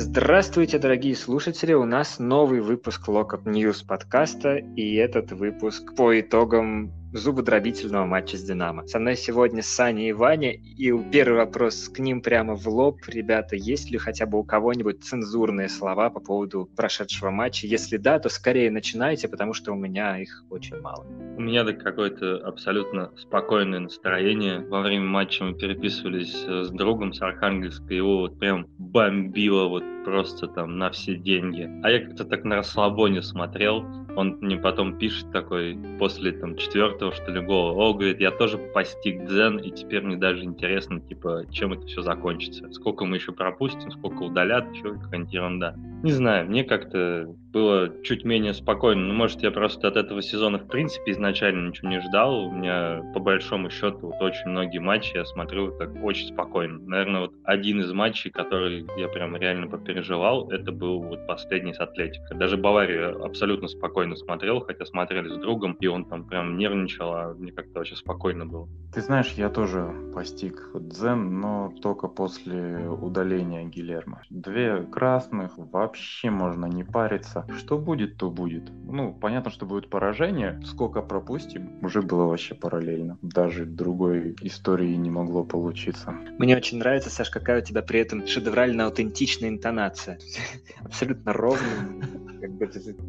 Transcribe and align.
Здравствуйте, 0.00 0.78
дорогие 0.78 1.16
слушатели! 1.16 1.72
У 1.72 1.84
нас 1.84 2.20
новый 2.20 2.60
выпуск 2.60 3.08
Lockup 3.08 3.42
News 3.42 3.84
подкаста, 3.84 4.54
и 4.54 4.94
этот 4.94 5.32
выпуск 5.32 5.96
по 5.96 6.20
итогам 6.20 6.92
зубодробительного 7.12 8.06
матча 8.06 8.36
с 8.36 8.42
«Динамо». 8.42 8.86
Со 8.86 8.98
мной 8.98 9.16
сегодня 9.16 9.62
Саня 9.62 10.08
и 10.08 10.12
Ваня, 10.12 10.52
и 10.52 10.92
первый 11.10 11.38
вопрос 11.38 11.88
к 11.88 11.98
ним 11.98 12.20
прямо 12.20 12.54
в 12.54 12.66
лоб. 12.68 13.00
Ребята, 13.06 13.56
есть 13.56 13.90
ли 13.90 13.98
хотя 13.98 14.26
бы 14.26 14.38
у 14.38 14.44
кого-нибудь 14.44 15.02
цензурные 15.02 15.68
слова 15.68 16.10
по 16.10 16.20
поводу 16.20 16.68
прошедшего 16.76 17.30
матча? 17.30 17.66
Если 17.66 17.96
да, 17.96 18.18
то 18.18 18.28
скорее 18.28 18.70
начинайте, 18.70 19.28
потому 19.28 19.54
что 19.54 19.72
у 19.72 19.76
меня 19.76 20.18
их 20.18 20.44
очень 20.50 20.80
мало. 20.80 21.06
У 21.36 21.40
меня 21.40 21.64
так 21.64 21.82
какое-то 21.82 22.36
абсолютно 22.36 23.12
спокойное 23.16 23.80
настроение. 23.80 24.60
Во 24.60 24.80
время 24.80 25.06
матча 25.06 25.44
мы 25.44 25.54
переписывались 25.54 26.44
с 26.44 26.70
другом 26.70 27.12
с 27.12 27.22
Архангельска, 27.22 27.94
его 27.94 28.18
вот 28.18 28.38
прям 28.38 28.66
бомбило 28.78 29.68
вот 29.68 29.84
просто 30.08 30.46
там 30.46 30.78
на 30.78 30.90
все 30.90 31.16
деньги. 31.16 31.68
А 31.82 31.90
я 31.90 32.00
как-то 32.00 32.24
так 32.24 32.44
на 32.44 32.56
расслабоне 32.56 33.22
смотрел, 33.22 33.84
он 34.16 34.38
мне 34.40 34.56
потом 34.56 34.98
пишет 34.98 35.30
такой, 35.32 35.78
после 35.98 36.32
там 36.32 36.56
четвертого, 36.56 37.12
что 37.12 37.30
ли, 37.30 37.40
гола, 37.40 37.72
о, 37.72 37.92
говорит, 37.92 38.20
я 38.20 38.30
тоже 38.30 38.58
постиг 38.58 39.26
дзен, 39.26 39.58
и 39.58 39.70
теперь 39.70 40.02
мне 40.02 40.16
даже 40.16 40.44
интересно, 40.44 41.00
типа, 41.00 41.44
чем 41.50 41.74
это 41.74 41.86
все 41.86 42.02
закончится. 42.02 42.72
Сколько 42.72 43.04
мы 43.04 43.16
еще 43.16 43.32
пропустим, 43.32 43.90
сколько 43.90 44.22
удалят, 44.22 44.64
что 44.76 44.94
какая-нибудь 44.94 45.32
ерунда. 45.32 45.74
Не 46.02 46.12
знаю, 46.12 46.46
мне 46.46 46.62
как-то 46.62 47.34
было 47.52 47.90
чуть 48.04 48.24
менее 48.24 48.54
спокойно. 48.54 49.06
Ну, 49.06 49.14
может, 49.14 49.42
я 49.42 49.50
просто 49.50 49.88
от 49.88 49.96
этого 49.96 50.22
сезона, 50.22 50.58
в 50.58 50.68
принципе, 50.68 51.12
изначально 51.12 51.68
ничего 51.68 51.88
не 51.88 52.00
ждал. 52.00 52.46
У 52.46 52.52
меня, 52.52 53.02
по 53.14 53.20
большому 53.20 53.70
счету, 53.70 53.98
вот 54.06 54.20
очень 54.20 54.50
многие 54.50 54.78
матчи 54.78 55.16
я 55.16 55.24
смотрю 55.24 55.72
так 55.76 55.90
очень 56.02 56.28
спокойно. 56.28 56.78
Наверное, 56.78 57.22
вот 57.22 57.32
один 57.44 57.80
из 57.80 57.92
матчей, 57.92 58.30
который 58.30 58.86
я 58.96 59.08
прям 59.08 59.34
реально 59.36 59.66
попереживал, 59.66 60.48
это 60.50 60.70
был 60.70 61.02
вот 61.02 61.26
последний 61.26 61.74
с 61.74 61.80
Атлетикой. 61.80 62.36
Даже 62.36 62.56
Баварию 62.56 63.24
абсолютно 63.24 63.66
спокойно 63.66 64.14
смотрел, 64.14 64.60
хотя 64.60 64.84
смотрели 64.84 65.28
с 65.28 65.36
другом, 65.36 65.72
и 65.80 65.86
он 65.88 66.04
там 66.04 66.28
прям 66.28 66.58
нервничал, 66.58 67.12
а 67.12 67.34
мне 67.34 67.50
как-то 67.50 67.80
очень 67.80 67.96
спокойно 67.96 68.46
было. 68.46 68.68
Ты 68.92 69.00
знаешь, 69.00 69.32
я 69.32 69.48
тоже 69.48 69.92
постиг 70.14 70.70
дзен, 70.74 71.40
но 71.40 71.72
только 71.82 72.08
после 72.08 72.88
удаления 72.88 73.64
Гилермо. 73.64 74.22
Две 74.30 74.82
красных, 74.82 75.58
вообще 75.88 76.30
можно 76.30 76.66
не 76.66 76.84
париться 76.84 77.46
что 77.56 77.78
будет, 77.78 78.16
то 78.16 78.30
будет. 78.30 78.70
Ну, 78.70 79.12
понятно, 79.12 79.50
что 79.50 79.66
будет 79.66 79.90
поражение. 79.90 80.60
Сколько 80.64 81.02
пропустим, 81.02 81.78
уже 81.82 82.02
было 82.02 82.24
вообще 82.24 82.54
параллельно. 82.54 83.18
Даже 83.22 83.64
другой 83.64 84.36
истории 84.42 84.94
не 84.94 85.10
могло 85.10 85.44
получиться. 85.44 86.12
Мне 86.38 86.56
очень 86.56 86.78
нравится, 86.78 87.10
Саш, 87.10 87.30
какая 87.30 87.60
у 87.60 87.64
тебя 87.64 87.82
при 87.82 88.00
этом 88.00 88.26
шедеврально 88.26 88.86
аутентичная 88.86 89.48
интонация. 89.48 90.18
Абсолютно 90.84 91.32
ровная 91.32 91.88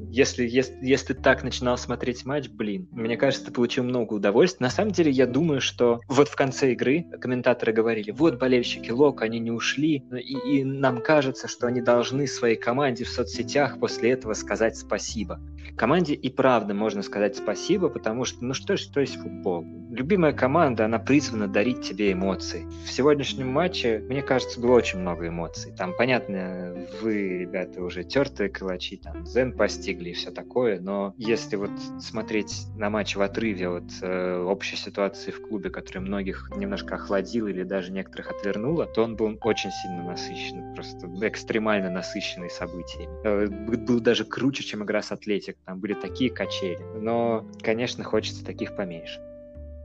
если, 0.09 0.47
если, 0.47 0.77
если 0.81 1.13
ты 1.13 1.21
так 1.21 1.43
начинал 1.43 1.77
смотреть 1.77 2.25
матч, 2.25 2.49
блин, 2.49 2.87
мне 2.91 3.17
кажется, 3.17 3.47
ты 3.47 3.51
получил 3.51 3.83
много 3.83 4.13
удовольствия. 4.13 4.65
На 4.65 4.69
самом 4.69 4.91
деле, 4.91 5.11
я 5.11 5.27
думаю, 5.27 5.61
что 5.61 6.01
вот 6.07 6.27
в 6.27 6.35
конце 6.35 6.73
игры 6.73 7.05
комментаторы 7.19 7.73
говорили, 7.73 8.11
вот 8.11 8.39
болельщики 8.39 8.91
Лок, 8.91 9.21
они 9.21 9.39
не 9.39 9.51
ушли, 9.51 10.03
и, 10.11 10.59
и 10.59 10.63
нам 10.63 11.01
кажется, 11.01 11.47
что 11.47 11.67
они 11.67 11.81
должны 11.81 12.27
своей 12.27 12.55
команде 12.55 13.03
в 13.03 13.09
соцсетях 13.09 13.79
после 13.79 14.11
этого 14.11 14.33
сказать 14.33 14.77
спасибо. 14.77 15.39
Команде 15.75 16.13
и 16.13 16.29
правда 16.29 16.73
можно 16.73 17.01
сказать 17.01 17.37
спасибо, 17.37 17.87
потому 17.89 18.25
что, 18.25 18.43
ну 18.43 18.53
что 18.53 18.75
ж, 18.75 18.81
что 18.81 18.99
есть 18.99 19.15
футбол? 19.15 19.65
Любимая 19.89 20.33
команда, 20.33 20.85
она 20.85 20.99
призвана 20.99 21.47
дарить 21.47 21.81
тебе 21.81 22.11
эмоции. 22.11 22.65
В 22.85 22.91
сегодняшнем 22.91 23.47
матче, 23.47 24.03
мне 24.09 24.21
кажется, 24.21 24.59
было 24.59 24.73
очень 24.73 24.99
много 24.99 25.29
эмоций. 25.29 25.73
Там, 25.77 25.93
понятно, 25.97 26.75
вы, 27.01 27.39
ребята, 27.39 27.81
уже 27.81 28.03
тертые 28.03 28.49
калачи, 28.49 28.97
там, 28.97 29.25
дзен 29.39 29.53
постигли 29.53 30.09
и 30.09 30.13
все 30.13 30.31
такое, 30.31 30.79
но 30.81 31.13
если 31.17 31.55
вот 31.55 31.71
смотреть 31.99 32.67
на 32.75 32.89
матч 32.89 33.15
в 33.15 33.21
отрыве 33.21 33.69
от 33.69 33.83
э, 34.01 34.43
общей 34.43 34.75
ситуации 34.75 35.31
в 35.31 35.41
клубе, 35.41 35.69
которая 35.69 36.03
многих 36.03 36.49
немножко 36.55 36.95
охладила 36.95 37.47
или 37.47 37.63
даже 37.63 37.91
некоторых 37.91 38.31
отвернула, 38.31 38.85
то 38.85 39.03
он 39.03 39.15
был 39.15 39.37
очень 39.41 39.71
сильно 39.71 40.03
насыщен, 40.03 40.75
просто 40.75 41.07
экстремально 41.21 41.89
насыщенный 41.89 42.49
событиями. 42.49 43.13
Э, 43.23 43.47
был 43.77 44.01
даже 44.01 44.25
круче, 44.25 44.63
чем 44.63 44.83
игра 44.83 45.01
с 45.01 45.11
Атлетик, 45.11 45.55
там 45.65 45.79
были 45.79 45.93
такие 45.93 46.29
качели. 46.29 46.83
Но, 46.99 47.47
конечно, 47.61 48.03
хочется 48.03 48.45
таких 48.45 48.75
поменьше. 48.75 49.21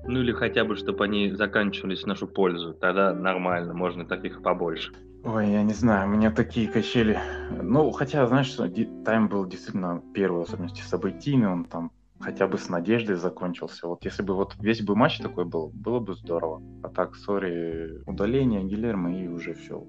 Ну 0.07 0.21
или 0.21 0.33
хотя 0.33 0.65
бы, 0.65 0.77
чтобы 0.77 1.05
они 1.05 1.31
заканчивались 1.31 2.03
в 2.03 2.07
нашу 2.07 2.27
пользу. 2.27 2.75
Тогда 2.75 3.15
нормально, 3.15 3.73
можно 3.73 4.05
таких 4.05 4.43
побольше. 4.43 4.93
Ой, 5.25 5.51
я 5.53 5.63
не 5.63 5.73
знаю, 5.73 6.07
у 6.07 6.13
меня 6.13 6.31
такие 6.31 6.69
качели. 6.69 7.19
Ну, 7.51 7.91
хотя, 7.93 8.27
знаешь, 8.27 8.55
тайм 9.05 9.29
был 9.29 9.47
действительно 9.47 10.03
первый, 10.13 10.41
в 10.41 10.43
особенности 10.43 10.83
событийный, 10.83 11.49
он 11.49 11.65
там 11.65 11.93
хотя 12.21 12.47
бы 12.47 12.59
с 12.59 12.69
надеждой 12.69 13.17
закончился. 13.17 13.89
Вот 13.89 14.05
если 14.05 14.23
бы 14.23 14.35
вот 14.35 14.55
весь 14.59 14.83
бы 14.83 14.95
матч 14.95 15.19
такой 15.21 15.47
был, 15.47 15.71
было 15.73 15.99
бы 15.99 16.15
здорово. 16.15 16.63
А 16.83 16.91
так, 16.91 17.17
сори, 17.17 18.03
удаление 18.07 18.65
Гилермо 18.65 19.19
и 19.19 19.27
уже 19.27 19.55
все. 19.55 19.87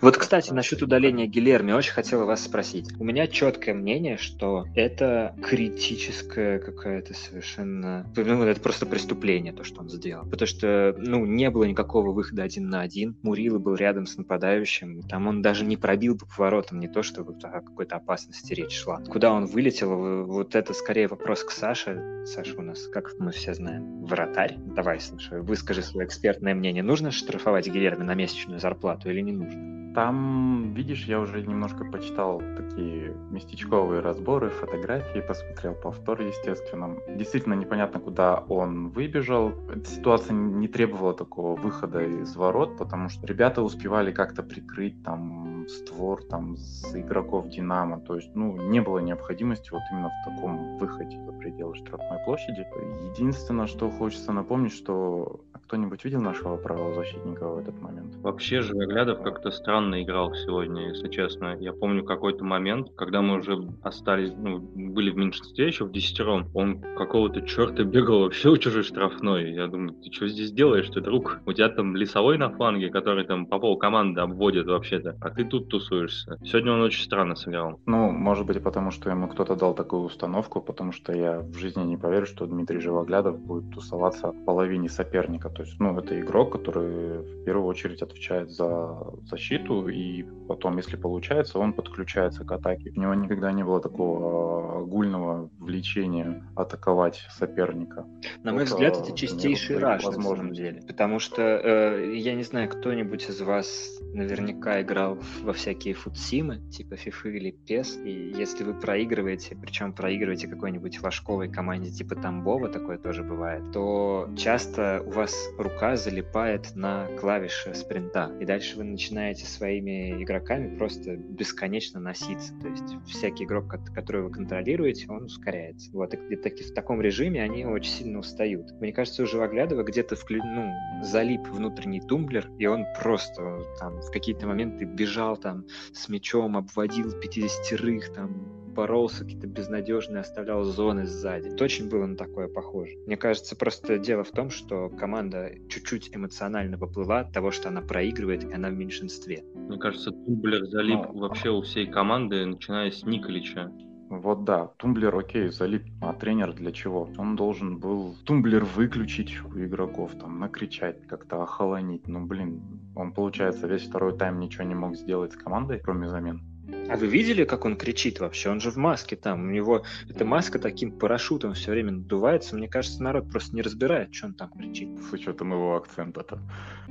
Вот, 0.00 0.16
кстати, 0.16 0.52
насчет 0.52 0.82
удаления 0.82 1.26
Гилерми, 1.26 1.72
очень 1.72 1.92
хотела 1.92 2.24
вас 2.24 2.44
спросить. 2.44 2.88
У 2.98 3.04
меня 3.04 3.26
четкое 3.26 3.74
мнение, 3.74 4.16
что 4.16 4.66
это 4.74 5.34
критическое 5.42 6.58
какое-то 6.58 7.14
совершенно... 7.14 8.06
Ну, 8.16 8.42
это 8.44 8.60
просто 8.60 8.86
преступление, 8.86 9.52
то, 9.52 9.64
что 9.64 9.80
он 9.80 9.88
сделал. 9.88 10.24
Потому 10.28 10.46
что, 10.46 10.94
ну, 10.98 11.24
не 11.24 11.50
было 11.50 11.64
никакого 11.64 12.12
выхода 12.12 12.42
один 12.42 12.68
на 12.68 12.80
один. 12.80 13.16
Мурила 13.22 13.58
был 13.58 13.74
рядом 13.74 14.06
с 14.06 14.16
нападающим. 14.16 15.02
Там 15.02 15.26
он 15.26 15.42
даже 15.42 15.64
не 15.64 15.76
пробил 15.76 16.18
по 16.18 16.26
поворотам, 16.26 16.80
не 16.80 16.88
то, 16.88 17.02
что 17.02 17.22
о 17.22 17.60
какой-то 17.60 17.96
опасности 17.96 18.52
речь 18.54 18.76
шла. 18.76 19.00
Куда 19.08 19.32
он 19.32 19.46
вылетел, 19.46 20.24
вот 20.24 20.54
это 20.54 20.72
скорее 20.74 21.08
вопрос 21.08 21.44
к 21.44 21.50
Саше. 21.50 22.24
Саша 22.26 22.56
у 22.56 22.62
нас, 22.62 22.86
как 22.88 23.12
мы 23.18 23.30
все 23.32 23.54
знаем, 23.54 24.04
вратарь. 24.04 24.56
Давай, 24.58 25.00
Саша, 25.00 25.40
выскажи 25.40 25.82
свое 25.82 26.06
экспертное 26.06 26.54
мнение. 26.54 26.82
Нужно 26.82 27.10
штрафовать 27.10 27.68
Гилерми 27.68 28.02
на 28.02 28.14
месячную 28.14 28.60
зарплату 28.60 29.10
или 29.10 29.20
не 29.20 29.32
нужно? 29.32 29.75
Там, 29.96 30.74
видишь, 30.74 31.06
я 31.06 31.18
уже 31.18 31.40
немножко 31.40 31.86
почитал 31.86 32.42
такие 32.54 33.14
местечковые 33.30 34.02
разборы, 34.02 34.50
фотографии, 34.50 35.20
посмотрел 35.20 35.72
повтор, 35.72 36.20
естественно. 36.20 36.96
Действительно 37.08 37.54
непонятно, 37.54 37.98
куда 37.98 38.44
он 38.48 38.90
выбежал. 38.90 39.52
Эта 39.74 39.86
ситуация 39.86 40.34
не 40.34 40.68
требовала 40.68 41.14
такого 41.14 41.58
выхода 41.58 42.02
из 42.02 42.36
ворот, 42.36 42.76
потому 42.76 43.08
что 43.08 43.26
ребята 43.26 43.62
успевали 43.62 44.12
как-то 44.12 44.42
прикрыть 44.42 45.02
там 45.02 45.66
створ 45.66 46.22
там 46.22 46.58
с 46.58 46.94
игроков 46.94 47.48
Динамо. 47.48 47.98
То 48.00 48.16
есть, 48.16 48.34
ну, 48.34 48.54
не 48.68 48.80
было 48.80 48.98
необходимости 48.98 49.70
вот 49.70 49.80
именно 49.90 50.10
в 50.10 50.28
таком 50.28 50.76
выходе 50.76 51.18
за 51.24 51.32
пределы 51.32 51.74
штрафной 51.74 52.18
площади. 52.26 52.66
Единственное, 53.12 53.66
что 53.66 53.90
хочется 53.90 54.32
напомнить, 54.32 54.74
что 54.74 55.40
кто-нибудь 55.66 56.04
видел 56.04 56.20
нашего 56.20 56.56
правозащитника 56.56 57.48
в 57.48 57.58
этот 57.58 57.80
момент? 57.80 58.14
Вообще 58.16 58.60
же 58.60 58.72
Оглядов 58.72 59.22
как-то 59.22 59.50
странно 59.50 60.02
играл 60.02 60.32
сегодня, 60.34 60.88
если 60.88 61.08
честно. 61.08 61.56
Я 61.58 61.72
помню 61.72 62.04
какой-то 62.04 62.44
момент, 62.44 62.92
когда 62.96 63.20
мы 63.20 63.38
уже 63.38 63.58
остались, 63.82 64.32
ну, 64.36 64.58
были 64.58 65.10
в 65.10 65.16
меньшинстве 65.16 65.66
еще 65.66 65.84
в 65.84 65.92
десятером, 65.92 66.48
он 66.54 66.80
какого-то 66.96 67.42
черта 67.42 67.82
бегал 67.82 68.20
вообще 68.20 68.50
у 68.50 68.56
чужой 68.56 68.84
штрафной. 68.84 69.52
Я 69.52 69.66
думаю, 69.66 69.94
ты 69.94 70.12
что 70.12 70.28
здесь 70.28 70.52
делаешь, 70.52 70.88
ты 70.88 71.00
друг? 71.00 71.40
У 71.46 71.52
тебя 71.52 71.68
там 71.68 71.96
лесовой 71.96 72.38
на 72.38 72.50
фланге, 72.50 72.90
который 72.90 73.24
там 73.24 73.46
по 73.46 73.58
пол 73.58 73.76
команды 73.76 74.20
обводит 74.20 74.66
вообще-то, 74.66 75.16
а 75.20 75.30
ты 75.30 75.44
тут 75.44 75.68
тусуешься. 75.68 76.38
Сегодня 76.44 76.72
он 76.72 76.82
очень 76.82 77.04
странно 77.04 77.34
сыграл. 77.34 77.80
Ну, 77.86 78.12
может 78.12 78.46
быть, 78.46 78.62
потому 78.62 78.92
что 78.92 79.10
ему 79.10 79.26
кто-то 79.28 79.56
дал 79.56 79.74
такую 79.74 80.02
установку, 80.02 80.60
потому 80.60 80.92
что 80.92 81.12
я 81.12 81.40
в 81.40 81.54
жизни 81.54 81.82
не 81.82 81.96
поверю, 81.96 82.26
что 82.26 82.46
Дмитрий 82.46 82.78
Живоглядов 82.78 83.38
будет 83.40 83.74
тусоваться 83.74 84.30
в 84.30 84.44
половине 84.44 84.88
соперника. 84.88 85.50
То 85.56 85.62
есть, 85.62 85.80
ну, 85.80 85.98
это 85.98 86.20
игрок, 86.20 86.52
который 86.52 87.18
в 87.18 87.44
первую 87.44 87.66
очередь 87.66 88.02
отвечает 88.02 88.50
за 88.50 88.98
защиту, 89.24 89.88
и 89.88 90.22
потом, 90.48 90.76
если 90.76 90.96
получается, 90.96 91.58
он 91.58 91.72
подключается 91.72 92.44
к 92.44 92.52
атаке. 92.52 92.92
У 92.94 93.00
него 93.00 93.14
никогда 93.14 93.52
не 93.52 93.64
было 93.64 93.80
такого 93.80 94.80
огульного 94.80 95.48
влечения 95.58 96.46
атаковать 96.54 97.22
соперника. 97.30 98.06
На 98.42 98.52
мой 98.52 98.64
взгляд, 98.64 98.98
это 98.98 99.16
чистейший 99.16 99.78
раш, 99.78 100.04
на 100.04 100.12
самом 100.12 100.52
деле. 100.52 100.82
Потому 100.86 101.18
что, 101.18 101.42
э, 101.42 102.14
я 102.16 102.34
не 102.34 102.42
знаю, 102.42 102.68
кто-нибудь 102.68 103.26
из 103.30 103.40
вас 103.40 103.98
наверняка 104.12 104.82
играл 104.82 105.18
во 105.42 105.54
всякие 105.54 105.94
футсимы, 105.94 106.58
типа 106.70 106.94
FIFA 106.94 107.30
или 107.30 107.56
PES, 107.66 108.04
и 108.04 108.34
если 108.36 108.62
вы 108.62 108.74
проигрываете, 108.74 109.56
причем 109.56 109.94
проигрываете 109.94 110.48
какой-нибудь 110.48 110.98
флажковой 110.98 111.48
команде 111.48 111.90
типа 111.90 112.14
Тамбова, 112.14 112.68
такое 112.68 112.98
тоже 112.98 113.22
бывает, 113.22 113.72
то 113.72 114.28
часто 114.36 115.02
у 115.06 115.10
вас 115.10 115.45
рука 115.58 115.96
залипает 115.96 116.74
на 116.74 117.06
клавиши 117.18 117.74
спринта, 117.74 118.32
и 118.40 118.44
дальше 118.44 118.76
вы 118.76 118.84
начинаете 118.84 119.46
своими 119.46 120.22
игроками 120.22 120.76
просто 120.76 121.16
бесконечно 121.16 122.00
носиться. 122.00 122.52
То 122.60 122.68
есть 122.68 122.84
всякий 123.06 123.44
игрок, 123.44 123.74
который 123.94 124.22
вы 124.22 124.30
контролируете, 124.30 125.06
он 125.08 125.24
ускоряется. 125.24 125.90
Вот, 125.92 126.14
и 126.14 126.16
где-то 126.16 126.50
в 126.50 126.74
таком 126.74 127.00
режиме 127.00 127.42
они 127.42 127.64
очень 127.64 127.92
сильно 127.92 128.18
устают. 128.18 128.72
Мне 128.80 128.92
кажется, 128.92 129.22
уже 129.22 129.38
Воглядова 129.38 129.82
где-то 129.82 130.16
вклю... 130.16 130.42
ну, 130.44 130.72
залип 131.02 131.48
внутренний 131.48 132.00
тумблер, 132.00 132.50
и 132.58 132.66
он 132.66 132.84
просто 133.00 133.60
там 133.78 134.00
в 134.00 134.10
какие-то 134.10 134.46
моменты 134.46 134.84
бежал 134.84 135.36
там 135.36 135.64
с 135.92 136.08
мячом, 136.08 136.56
обводил 136.56 137.12
50-рых, 137.18 138.12
там 138.14 138.65
боролся, 138.76 139.24
какие-то 139.24 139.48
безнадежные, 139.48 140.20
оставлял 140.20 140.62
зоны 140.62 141.06
сзади. 141.06 141.48
Это 141.48 141.64
очень 141.64 141.88
было 141.88 142.06
на 142.06 142.16
такое 142.16 142.46
похоже. 142.46 142.92
Мне 143.06 143.16
кажется, 143.16 143.56
просто 143.56 143.98
дело 143.98 144.22
в 144.22 144.30
том, 144.30 144.50
что 144.50 144.90
команда 144.90 145.50
чуть-чуть 145.68 146.14
эмоционально 146.14 146.78
поплыла 146.78 147.20
от 147.20 147.32
того, 147.32 147.50
что 147.50 147.68
она 147.68 147.80
проигрывает, 147.80 148.44
и 148.44 148.52
она 148.52 148.68
в 148.68 148.74
меньшинстве. 148.74 149.42
Мне 149.54 149.78
кажется, 149.78 150.12
Тумблер 150.12 150.66
залип 150.66 151.00
Но... 151.12 151.20
вообще 151.20 151.50
у 151.50 151.62
всей 151.62 151.86
команды, 151.86 152.44
начиная 152.44 152.90
с 152.90 153.02
Николича. 153.04 153.72
Вот 154.08 154.44
да, 154.44 154.68
тумблер 154.76 155.16
окей, 155.16 155.48
залип, 155.48 155.82
а 156.00 156.12
тренер 156.12 156.52
для 156.52 156.70
чего? 156.70 157.08
Он 157.18 157.34
должен 157.34 157.78
был 157.78 158.14
тумблер 158.24 158.64
выключить 158.64 159.34
у 159.44 159.58
игроков, 159.58 160.12
там, 160.20 160.38
накричать, 160.38 161.04
как-то 161.08 161.42
охолонить. 161.42 162.06
Ну, 162.06 162.24
блин, 162.24 162.62
он, 162.94 163.12
получается, 163.12 163.66
весь 163.66 163.82
второй 163.82 164.16
тайм 164.16 164.38
ничего 164.38 164.62
не 164.62 164.76
мог 164.76 164.94
сделать 164.94 165.32
с 165.32 165.36
командой, 165.36 165.80
кроме 165.82 166.08
замен. 166.08 166.40
А 166.88 166.96
вы 166.96 167.06
видели, 167.06 167.44
как 167.44 167.64
он 167.64 167.76
кричит 167.76 168.20
вообще? 168.20 168.50
Он 168.50 168.60
же 168.60 168.70
в 168.70 168.76
маске 168.76 169.16
там. 169.16 169.48
У 169.48 169.50
него 169.50 169.82
эта 170.08 170.24
маска 170.24 170.58
таким 170.58 170.92
парашютом 170.92 171.54
все 171.54 171.72
время 171.72 171.92
надувается. 171.92 172.54
Мне 172.56 172.68
кажется, 172.68 173.02
народ 173.02 173.30
просто 173.30 173.56
не 173.56 173.62
разбирает, 173.62 174.14
что 174.14 174.26
он 174.26 174.34
там 174.34 174.50
кричит. 174.50 174.88
С 175.10 175.12
учетом 175.12 175.52
его 175.52 175.76
акцента-то. 175.76 176.38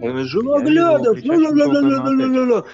Он 0.02 0.24
Живоглядов! 0.26 1.18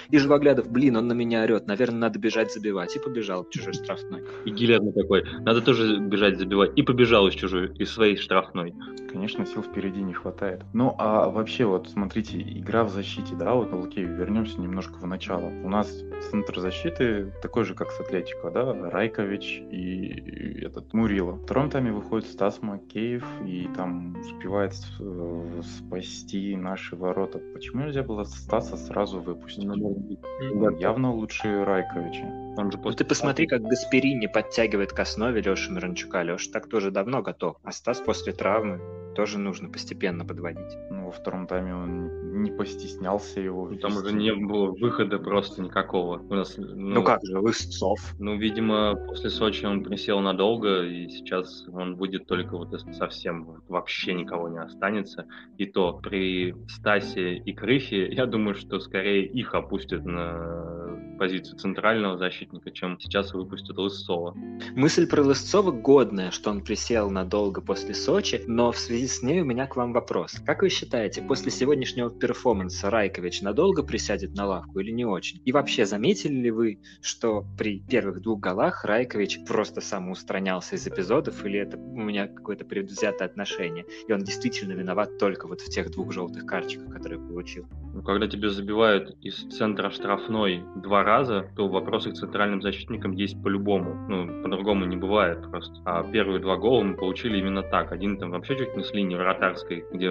И 0.09 0.17
Живоглядов, 0.17 0.71
блин, 0.71 0.97
он 0.97 1.07
на 1.07 1.13
меня 1.13 1.43
орет. 1.43 1.67
Наверное, 1.67 1.99
надо 1.99 2.19
бежать 2.19 2.51
забивать. 2.53 2.95
И 2.95 2.99
побежал 2.99 3.47
чужой 3.49 3.73
штрафной. 3.73 4.23
И 4.45 4.51
Гилерный 4.51 4.93
такой, 4.93 5.23
надо 5.41 5.61
тоже 5.61 5.99
бежать 5.99 6.39
забивать. 6.39 6.71
И 6.75 6.81
побежал 6.81 7.27
из 7.27 7.35
чужой, 7.35 7.75
из 7.77 7.91
своей 7.91 8.17
штрафной. 8.17 8.73
Конечно, 9.11 9.45
сил 9.45 9.61
впереди 9.61 10.01
не 10.01 10.13
хватает. 10.13 10.63
Ну, 10.73 10.95
а 10.97 11.29
вообще, 11.29 11.65
вот 11.65 11.89
смотрите, 11.89 12.41
игра 12.41 12.83
в 12.83 12.89
защите, 12.89 13.35
да, 13.35 13.53
вот, 13.53 13.73
окей, 13.73 14.05
вернемся 14.05 14.59
немножко 14.59 14.93
в 14.93 15.05
начало. 15.05 15.47
У 15.63 15.69
нас 15.69 15.91
центр 16.29 16.59
защиты 16.59 17.10
такой 17.41 17.63
же, 17.65 17.75
как 17.75 17.91
с 17.91 17.99
Атлетико, 17.99 18.51
да, 18.51 18.73
Райкович 18.73 19.61
и 19.71 20.63
этот 20.63 20.93
Мурила. 20.93 21.33
В 21.33 21.43
втором 21.43 21.69
тайме 21.69 21.91
выходит 21.91 22.27
Стас 22.27 22.61
Макеев 22.61 23.25
и 23.45 23.69
там 23.75 24.15
успевает 24.19 24.73
э, 24.99 25.61
спасти 25.63 26.55
наши 26.55 26.95
ворота. 26.95 27.39
Почему 27.53 27.83
нельзя 27.83 28.03
было 28.03 28.23
Стаса 28.23 28.77
сразу 28.77 29.19
выпустить? 29.19 29.63
Ну, 29.63 30.77
явно 30.77 31.11
лучше 31.11 31.63
Райковича. 31.63 32.25
Он 32.57 32.71
же 32.71 32.77
после... 32.77 32.97
Ты 32.99 33.05
посмотри, 33.05 33.47
как 33.47 33.61
Гасперини 33.61 34.27
подтягивает 34.27 34.93
к 34.93 34.99
основе 34.99 35.41
Леши 35.41 35.71
Миранчука. 35.71 36.21
Леша 36.23 36.51
так 36.51 36.67
тоже 36.67 36.91
давно 36.91 37.21
готов. 37.21 37.57
А 37.63 37.71
Стас 37.71 37.99
после 37.99 38.33
травмы 38.33 38.79
тоже 39.15 39.37
нужно 39.37 39.69
постепенно 39.69 40.25
подводить. 40.25 40.77
Ну, 40.89 41.05
во 41.05 41.11
втором 41.11 41.47
тайме 41.47 41.75
он 41.75 42.43
не 42.43 42.51
постеснялся 42.51 43.39
его. 43.39 43.69
Ну, 43.69 43.77
там 43.77 43.97
уже 43.97 44.13
не 44.13 44.33
было 44.33 44.71
выхода 44.71 45.19
просто 45.19 45.61
никакого. 45.61 46.19
У 46.19 46.33
нас, 46.33 46.57
ну, 46.57 46.75
ну 46.75 47.03
как 47.03 47.19
же, 47.23 47.39
Лысцов. 47.39 47.99
Ну, 48.19 48.37
видимо, 48.37 48.95
после 49.07 49.29
Сочи 49.29 49.65
он 49.65 49.83
присел 49.83 50.19
надолго, 50.19 50.83
и 50.83 51.09
сейчас 51.09 51.65
он 51.67 51.95
будет 51.95 52.25
только 52.27 52.57
вот 52.57 52.73
совсем 52.93 53.61
вообще 53.67 54.13
никого 54.13 54.49
не 54.49 54.59
останется. 54.59 55.25
И 55.57 55.65
то 55.65 55.99
при 56.01 56.55
Стасе 56.67 57.35
и 57.35 57.53
Крыхе, 57.53 58.11
я 58.11 58.25
думаю, 58.25 58.55
что 58.55 58.79
скорее 58.79 59.25
их 59.25 59.53
опустят 59.53 60.05
на 60.05 61.10
позицию 61.21 61.55
центрального 61.59 62.17
защитника, 62.17 62.71
чем 62.71 62.99
сейчас 62.99 63.31
выпустят 63.35 63.77
Лысцова. 63.77 64.35
Мысль 64.75 65.07
про 65.07 65.21
Лысцова 65.21 65.69
годная, 65.69 66.31
что 66.31 66.49
он 66.49 66.63
присел 66.63 67.11
надолго 67.11 67.61
после 67.61 67.93
Сочи, 67.93 68.41
но 68.47 68.71
в 68.71 68.79
связи 68.79 69.05
с 69.05 69.21
ней 69.21 69.41
у 69.41 69.45
меня 69.45 69.67
к 69.67 69.75
вам 69.75 69.93
вопрос. 69.93 70.41
Как 70.43 70.63
вы 70.63 70.69
считаете, 70.69 71.21
после 71.21 71.51
сегодняшнего 71.51 72.09
перформанса 72.09 72.89
Райкович 72.89 73.43
надолго 73.43 73.83
присядет 73.83 74.33
на 74.33 74.47
лавку 74.47 74.79
или 74.79 74.89
не 74.89 75.05
очень? 75.05 75.39
И 75.45 75.51
вообще, 75.51 75.85
заметили 75.85 76.33
ли 76.33 76.49
вы, 76.49 76.79
что 77.03 77.45
при 77.55 77.81
первых 77.81 78.23
двух 78.23 78.39
голах 78.39 78.83
Райкович 78.83 79.45
просто 79.45 79.79
самоустранялся 79.79 80.75
из 80.75 80.87
эпизодов, 80.87 81.45
или 81.45 81.59
это 81.59 81.77
у 81.77 82.01
меня 82.01 82.29
какое-то 82.29 82.65
предвзятое 82.65 83.27
отношение, 83.27 83.85
и 84.07 84.11
он 84.11 84.21
действительно 84.21 84.71
виноват 84.71 85.19
только 85.19 85.47
вот 85.47 85.61
в 85.61 85.69
тех 85.69 85.91
двух 85.91 86.13
желтых 86.13 86.47
карточках, 86.47 86.91
которые 86.91 87.19
получил? 87.19 87.67
Ну, 87.93 88.01
когда 88.01 88.27
тебе 88.27 88.49
забивают 88.49 89.15
из 89.21 89.35
центра 89.55 89.91
штрафной 89.91 90.63
два 90.77 91.03
раза, 91.11 91.45
то 91.55 91.67
вопросы 91.67 92.11
к 92.11 92.15
центральным 92.15 92.61
защитникам 92.61 93.11
есть 93.11 93.41
по-любому. 93.43 93.95
Ну, 94.07 94.41
по-другому 94.43 94.85
не 94.85 94.95
бывает 94.95 95.41
просто. 95.49 95.73
А 95.85 96.03
первые 96.03 96.39
два 96.39 96.55
гола 96.55 96.83
мы 96.83 96.95
получили 96.95 97.37
именно 97.37 97.63
так. 97.63 97.91
Один 97.91 98.17
там 98.17 98.31
вообще 98.31 98.57
чуть 98.57 98.75
не 98.75 98.83
с 98.83 98.93
линии 98.93 99.15
вратарской, 99.15 99.83
где 99.91 100.09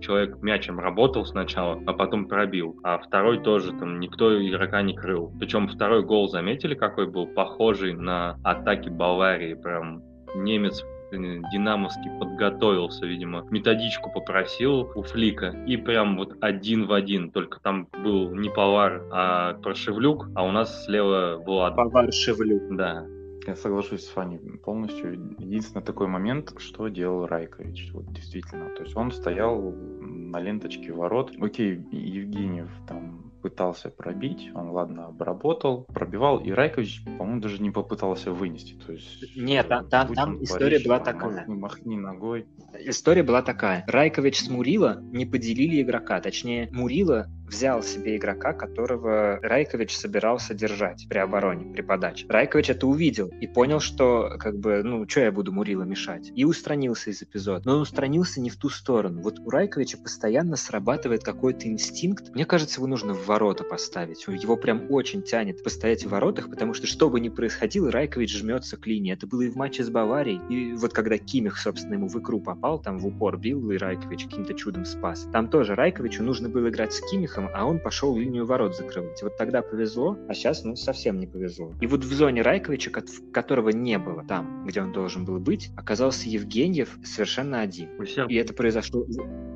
человек 0.00 0.42
мячем 0.42 0.80
работал 0.80 1.24
сначала, 1.24 1.80
а 1.86 1.92
потом 1.92 2.26
пробил. 2.26 2.76
А 2.82 2.98
второй 2.98 3.42
тоже 3.42 3.72
там 3.72 4.00
никто 4.00 4.24
игрока 4.46 4.82
не 4.82 4.94
крыл. 4.94 5.32
Причем 5.38 5.68
второй 5.68 6.02
гол 6.02 6.28
заметили, 6.28 6.74
какой 6.74 7.06
был 7.06 7.26
похожий 7.26 7.94
на 7.94 8.36
атаки 8.42 8.88
Баварии. 8.88 9.54
Прям 9.54 10.02
немец 10.34 10.82
динамовский 11.10 12.10
подготовился, 12.18 13.06
видимо, 13.06 13.46
методичку 13.50 14.10
попросил 14.10 14.90
у 14.94 15.02
Флика, 15.02 15.48
и 15.66 15.76
прям 15.76 16.16
вот 16.16 16.36
один 16.40 16.86
в 16.86 16.92
один, 16.92 17.30
только 17.30 17.60
там 17.60 17.88
был 18.02 18.34
не 18.34 18.48
Повар, 18.50 19.02
а 19.10 19.54
Прошевлюк, 19.54 20.28
а 20.34 20.44
у 20.44 20.50
нас 20.52 20.84
слева 20.84 21.42
Влад. 21.44 21.76
Повар-Шевлюк. 21.76 22.76
Да, 22.76 23.06
я 23.46 23.56
соглашусь 23.56 24.04
с 24.04 24.14
вами 24.14 24.38
полностью. 24.58 25.34
Единственный 25.38 25.82
такой 25.82 26.06
момент, 26.06 26.54
что 26.58 26.88
делал 26.88 27.26
Райкович. 27.26 27.90
Вот 27.92 28.12
действительно. 28.12 28.70
То 28.76 28.82
есть 28.82 28.96
он 28.96 29.10
стоял 29.12 29.72
на 30.00 30.40
ленточке 30.40 30.92
ворот. 30.92 31.32
Окей, 31.40 31.80
Евгеньев 31.90 32.70
там 32.86 33.29
пытался 33.40 33.90
пробить, 33.90 34.50
он, 34.54 34.70
ладно, 34.70 35.06
обработал, 35.06 35.84
пробивал, 35.84 36.38
и 36.38 36.50
Райкович, 36.50 37.04
по-моему, 37.04 37.40
даже 37.40 37.60
не 37.62 37.70
попытался 37.70 38.32
вынести. 38.32 38.74
То 38.74 38.92
есть, 38.92 39.36
Нет, 39.36 39.68
там, 39.68 39.88
там, 39.88 40.14
там 40.14 40.42
история 40.42 40.76
Париж, 40.76 40.86
была 40.86 40.98
там, 41.00 41.14
такая. 41.14 41.46
Махни, 41.46 41.54
махни 41.54 41.96
ногой. 41.96 42.46
История 42.78 43.22
была 43.22 43.42
такая. 43.42 43.84
Райкович 43.86 44.40
с 44.40 44.48
Мурила 44.48 45.00
не 45.00 45.26
поделили 45.26 45.82
игрока, 45.82 46.20
точнее, 46.20 46.68
Мурила 46.72 47.26
взял 47.50 47.82
себе 47.82 48.16
игрока, 48.16 48.52
которого 48.52 49.38
Райкович 49.42 49.96
собирался 49.96 50.54
держать 50.54 51.06
при 51.08 51.18
обороне, 51.18 51.72
при 51.72 51.82
подаче. 51.82 52.26
Райкович 52.28 52.70
это 52.70 52.86
увидел 52.86 53.28
и 53.40 53.46
понял, 53.46 53.80
что, 53.80 54.36
как 54.38 54.58
бы, 54.58 54.82
ну, 54.82 55.08
что 55.08 55.20
я 55.20 55.32
буду 55.32 55.52
Мурила 55.52 55.82
мешать? 55.82 56.30
И 56.34 56.44
устранился 56.44 57.10
из 57.10 57.22
эпизода. 57.22 57.62
Но 57.64 57.76
он 57.76 57.82
устранился 57.82 58.40
не 58.40 58.50
в 58.50 58.56
ту 58.56 58.68
сторону. 58.68 59.20
Вот 59.22 59.38
у 59.40 59.50
Райковича 59.50 59.98
постоянно 59.98 60.56
срабатывает 60.56 61.24
какой-то 61.24 61.66
инстинкт. 61.68 62.34
Мне 62.34 62.44
кажется, 62.44 62.78
его 62.78 62.86
нужно 62.86 63.14
в 63.14 63.26
ворота 63.26 63.64
поставить. 63.64 64.26
Его 64.26 64.56
прям 64.56 64.90
очень 64.90 65.22
тянет 65.22 65.62
постоять 65.62 66.04
в 66.04 66.10
воротах, 66.10 66.50
потому 66.50 66.74
что 66.74 66.86
что 66.86 67.10
бы 67.10 67.20
ни 67.20 67.28
происходило, 67.28 67.90
Райкович 67.90 68.38
жмется 68.38 68.76
к 68.76 68.86
линии. 68.86 69.12
Это 69.12 69.26
было 69.26 69.42
и 69.42 69.50
в 69.50 69.56
матче 69.56 69.82
с 69.82 69.90
Баварией. 69.90 70.40
И 70.48 70.74
вот 70.74 70.92
когда 70.92 71.18
Кимих, 71.18 71.58
собственно, 71.58 71.94
ему 71.94 72.08
в 72.08 72.18
икру 72.18 72.40
попал, 72.40 72.80
там 72.80 72.98
в 72.98 73.06
упор 73.06 73.36
бил, 73.36 73.70
и 73.70 73.76
Райкович 73.76 74.26
каким-то 74.26 74.54
чудом 74.54 74.84
спас. 74.84 75.26
Там 75.32 75.48
тоже 75.48 75.74
Райковичу 75.74 76.22
нужно 76.22 76.48
было 76.48 76.68
играть 76.68 76.92
с 76.92 77.00
Кимихом, 77.10 77.39
а 77.54 77.64
он 77.64 77.78
пошел 77.78 78.16
линию 78.16 78.46
ворот 78.46 78.76
закрывать. 78.76 79.22
Вот 79.22 79.36
тогда 79.36 79.62
повезло, 79.62 80.18
а 80.28 80.34
сейчас, 80.34 80.64
ну, 80.64 80.76
совсем 80.76 81.18
не 81.18 81.26
повезло. 81.26 81.72
И 81.80 81.86
вот 81.86 82.04
в 82.04 82.12
зоне 82.12 82.42
Райковича, 82.42 82.90
которого 83.32 83.70
не 83.70 83.98
было 83.98 84.24
там, 84.24 84.64
где 84.66 84.82
он 84.82 84.92
должен 84.92 85.24
был 85.24 85.38
быть, 85.38 85.70
оказался 85.76 86.28
Евгеньев 86.28 86.98
совершенно 87.04 87.60
один. 87.60 87.88
И 88.28 88.34
это 88.34 88.52
произошло 88.52 89.06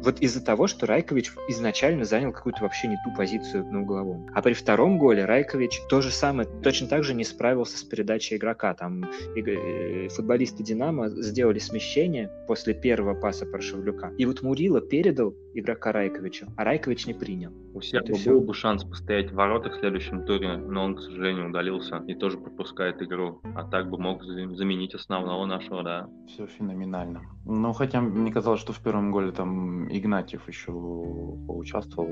вот 0.04 0.20
из-за 0.20 0.44
того, 0.44 0.66
что 0.66 0.86
Райкович 0.86 1.32
изначально 1.48 2.04
занял 2.04 2.32
какую-то 2.32 2.62
вообще 2.62 2.88
не 2.88 2.96
ту 3.04 3.14
позицию 3.16 3.64
на 3.66 3.82
угловом. 3.82 4.28
А 4.34 4.42
при 4.42 4.52
втором 4.52 4.98
голе 4.98 5.24
Райкович 5.24 5.80
то 5.88 6.00
же 6.00 6.10
самое, 6.10 6.48
точно 6.62 6.88
так 6.88 7.04
же 7.04 7.14
не 7.14 7.24
справился 7.24 7.78
с 7.78 7.82
передачей 7.82 8.36
игрока. 8.36 8.74
Там 8.74 9.04
э, 9.36 10.08
футболисты 10.08 10.62
Динамо 10.62 11.08
сделали 11.08 11.58
смещение 11.58 12.30
после 12.46 12.74
первого 12.74 13.14
паса 13.14 13.46
Паршевлюка. 13.46 14.12
И 14.18 14.26
вот 14.26 14.42
Мурила 14.42 14.80
передал 14.80 15.34
игрока 15.54 15.92
Райковичу, 15.92 16.46
а 16.56 16.64
Райкович 16.64 17.06
не 17.06 17.14
принял. 17.14 17.52
У 17.74 17.80
Серба 17.80 18.14
был 18.24 18.40
бы 18.40 18.54
шанс 18.54 18.84
постоять 18.84 19.32
в 19.32 19.34
воротах 19.34 19.74
в 19.74 19.80
следующем 19.80 20.24
туре, 20.24 20.56
но 20.56 20.84
он, 20.84 20.94
к 20.94 21.00
сожалению, 21.00 21.48
удалился 21.48 21.96
и 22.06 22.14
тоже 22.14 22.38
пропускает 22.38 23.02
игру. 23.02 23.40
А 23.56 23.64
так 23.64 23.90
бы 23.90 23.98
мог 23.98 24.22
заменить 24.22 24.94
основного 24.94 25.44
нашего, 25.44 25.82
да. 25.82 26.08
Все 26.28 26.46
феноменально. 26.46 27.22
Ну, 27.44 27.72
хотя 27.72 28.00
мне 28.00 28.32
казалось, 28.32 28.60
что 28.60 28.72
в 28.72 28.80
первом 28.80 29.10
голе 29.10 29.32
там 29.32 29.88
Игнатьев 29.88 30.46
еще 30.46 30.70
поучаствовал 30.70 32.08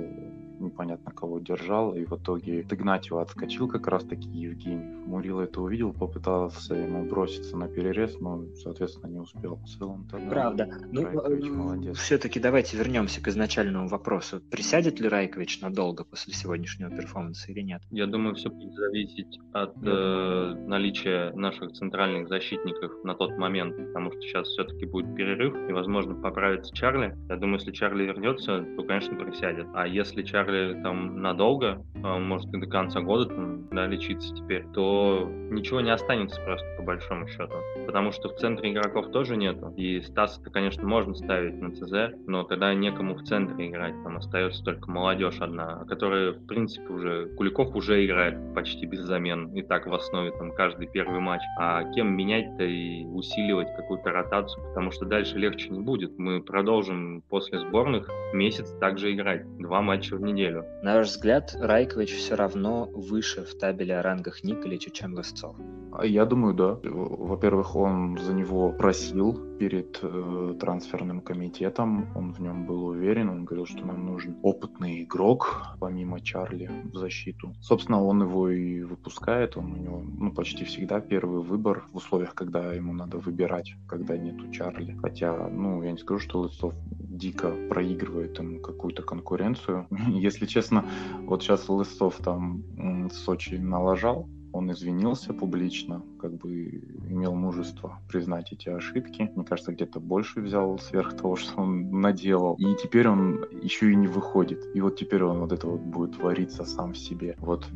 непонятно 0.63 1.13
кого 1.13 1.39
держал, 1.39 1.95
и 1.95 2.05
в 2.05 2.13
итоге 2.13 2.63
Игнатьева 2.63 3.23
отскочил 3.23 3.69
как 3.69 3.87
раз-таки 3.87 4.29
Евгений. 4.29 4.95
Мурила 5.07 5.43
это 5.43 5.61
увидел, 5.61 5.93
попытался 5.93 6.75
ему 6.75 7.05
броситься 7.09 7.57
на 7.57 7.69
перерез, 7.69 8.19
но, 8.21 8.45
соответственно, 8.57 9.11
не 9.11 9.19
успел. 9.19 9.57
В 9.57 9.67
целом 9.67 10.07
тогда 10.11 10.31
Правда. 10.31 10.69
Ну, 10.91 11.09
молодец. 11.55 11.99
все-таки 11.99 12.41
давайте 12.41 12.77
вернемся 12.77 13.23
к 13.23 13.29
изначальному 13.29 13.89
вопросу. 13.89 14.41
Присядет 14.51 15.01
ли 15.01 15.09
Райкович 15.09 15.61
надолго 15.61 16.05
после 16.05 16.35
сегодняшнего 16.35 16.91
перформанса 16.91 17.51
или 17.53 17.61
нет? 17.61 17.83
Я 17.91 18.07
думаю, 18.07 18.35
все 18.35 18.51
будет 18.51 18.75
зависеть 18.75 19.39
от 19.53 19.75
э, 19.83 20.55
наличия 20.67 21.33
наших 21.35 21.73
центральных 21.73 22.29
защитников 22.29 23.05
на 23.05 23.15
тот 23.15 23.37
момент, 23.37 23.77
потому 23.77 24.13
что 24.13 24.21
сейчас 24.21 24.49
все-таки 24.49 24.87
будет 24.87 25.15
перерыв, 25.15 25.55
и, 25.69 25.73
возможно, 25.73 26.15
поправится 26.15 26.75
Чарли. 26.75 27.17
Я 27.29 27.37
думаю, 27.37 27.59
если 27.59 27.73
Чарли 27.73 28.05
вернется, 28.05 28.65
то, 28.77 28.83
конечно, 28.85 29.17
присядет. 29.17 29.67
А 29.75 29.87
если 29.87 30.23
Чарли 30.23 30.52
там 30.83 31.21
надолго, 31.21 31.85
а, 32.03 32.19
может 32.19 32.53
и 32.53 32.59
до 32.59 32.67
конца 32.67 33.01
года 33.01 33.27
там, 33.27 33.69
да, 33.71 33.87
лечиться 33.87 34.35
теперь, 34.35 34.65
то 34.75 35.29
ничего 35.51 35.81
не 35.81 35.91
останется 35.91 36.41
просто 36.43 36.67
по 36.77 36.83
большому 36.83 37.27
счету. 37.29 37.55
Потому 37.87 38.13
что 38.13 38.29
в 38.29 38.37
центре 38.37 38.73
игроков 38.73 39.11
тоже 39.11 39.37
нету. 39.37 39.73
И 39.77 40.01
Стаса-то, 40.01 40.51
конечно, 40.51 40.87
можно 40.87 41.15
ставить 41.15 41.61
на 41.61 41.73
ЦЗ, 41.73 42.15
но 42.27 42.43
тогда 42.45 42.75
некому 42.75 43.15
в 43.15 43.23
центре 43.23 43.69
играть. 43.69 43.95
Там 44.03 44.17
остается 44.17 44.63
только 44.65 44.91
молодежь 44.91 45.41
одна, 45.41 45.85
которая, 45.89 46.33
в 46.33 46.47
принципе, 46.47 46.93
уже... 46.93 47.27
Куликов 47.37 47.75
уже 47.75 48.05
играет 48.05 48.55
почти 48.55 48.87
без 48.87 49.01
замен. 49.01 49.53
И 49.55 49.63
так 49.63 49.87
в 49.87 49.95
основе 49.95 50.33
там 50.33 50.53
каждый 50.53 50.87
первый 50.87 51.21
матч. 51.21 51.43
А 51.59 51.85
кем 51.93 52.15
менять-то 52.17 52.65
и 52.65 53.05
усиливать 53.05 53.69
какую-то 53.77 54.11
ротацию? 54.11 54.65
Потому 54.69 54.91
что 54.91 55.07
дальше 55.07 55.39
легче 55.39 55.71
не 55.71 55.81
будет. 55.81 56.19
Мы 56.19 56.43
продолжим 56.43 57.23
после 57.29 57.59
сборных 57.59 58.11
месяц 58.33 58.71
также 58.81 59.13
играть. 59.13 59.45
Два 59.59 59.83
матча 59.83 60.17
в 60.17 60.21
неделю. 60.21 60.42
На 60.83 60.97
ваш 60.97 61.09
взгляд, 61.09 61.55
Райкович 61.59 62.17
все 62.17 62.35
равно 62.35 62.87
выше 62.87 63.45
в 63.45 63.57
табеле 63.57 63.99
о 63.99 64.03
рангах 64.03 64.43
Николича, 64.43 64.91
чем 64.91 65.17
Ростцов? 65.17 65.57
А 65.95 66.07
я 66.07 66.25
думаю, 66.25 66.55
да. 66.55 66.79
Во-первых, 66.83 67.77
он 67.77 68.17
за 68.19 68.33
него 68.33 68.73
просил 68.73 69.39
перед 69.59 69.99
э, 70.03 70.55
трансферным 70.59 71.21
комитетом. 71.21 72.07
Он 72.17 72.33
в 72.33 72.41
нем 72.41 72.67
был 72.67 72.87
уверен. 72.87 73.29
Он 73.29 73.45
говорил, 73.45 73.67
что 73.67 73.87
нам 73.87 74.07
нужен 74.07 74.37
опытный 74.43 75.03
игрок, 75.03 75.77
помимо 75.81 76.21
Чарли, 76.21 76.71
в 76.93 76.97
защиту. 76.97 77.55
Собственно, 77.61 78.03
он 78.03 78.23
его 78.23 78.49
и 78.49 78.83
выпускает. 78.83 79.57
Он 79.57 79.73
у 79.73 79.77
него 79.77 80.03
ну, 80.03 80.33
почти 80.33 80.65
всегда 80.65 81.01
первый 81.01 81.43
выбор 81.43 81.85
в 81.93 81.97
условиях, 81.97 82.35
когда 82.35 82.73
ему 82.73 82.95
надо 82.95 83.19
выбирать, 83.19 83.75
когда 83.87 84.17
нету 84.17 84.51
Чарли. 84.51 84.97
Хотя, 85.03 85.49
ну, 85.49 85.83
я 85.83 85.93
не 85.93 85.99
скажу, 85.99 86.21
что 86.21 86.41
Лысцов 86.41 86.73
дико 86.89 87.55
проигрывает 87.69 88.39
ему 88.39 88.61
какую-то 88.61 89.03
конкуренцию. 89.03 89.87
Если 90.09 90.47
честно, 90.47 90.87
вот 91.27 91.43
сейчас 91.43 91.69
Лысцов 91.69 92.17
там 92.17 92.63
в 93.09 93.13
Сочи 93.13 93.57
налажал, 93.57 94.27
он 94.53 94.71
извинился 94.71 95.33
публично, 95.33 96.03
как 96.21 96.35
бы 96.35 96.83
имел 97.09 97.35
мужество 97.35 97.99
признать 98.09 98.53
эти 98.53 98.69
ошибки. 98.69 99.31
Мне 99.35 99.45
кажется, 99.45 99.73
где-то 99.73 100.01
больше 100.01 100.41
взял 100.41 100.79
сверх 100.79 101.17
того, 101.17 101.37
что 101.43 101.63
он 101.63 102.01
наделал. 102.01 102.55
И 102.59 102.75
теперь 102.77 103.09
он 103.09 103.45
еще 103.63 103.91
и 103.91 103.97
не 103.97 104.07
выходит. 104.07 104.65
И 104.75 104.81
вот 104.81 104.97
теперь 104.97 105.25
он 105.25 105.41
вот 105.41 105.53
это 105.53 105.67
вот 105.67 105.81
будет 105.81 106.19
твориться 106.19 106.65
сам 106.65 106.93
в 106.93 106.99
себе. 106.99 107.37
Вот 107.39 107.67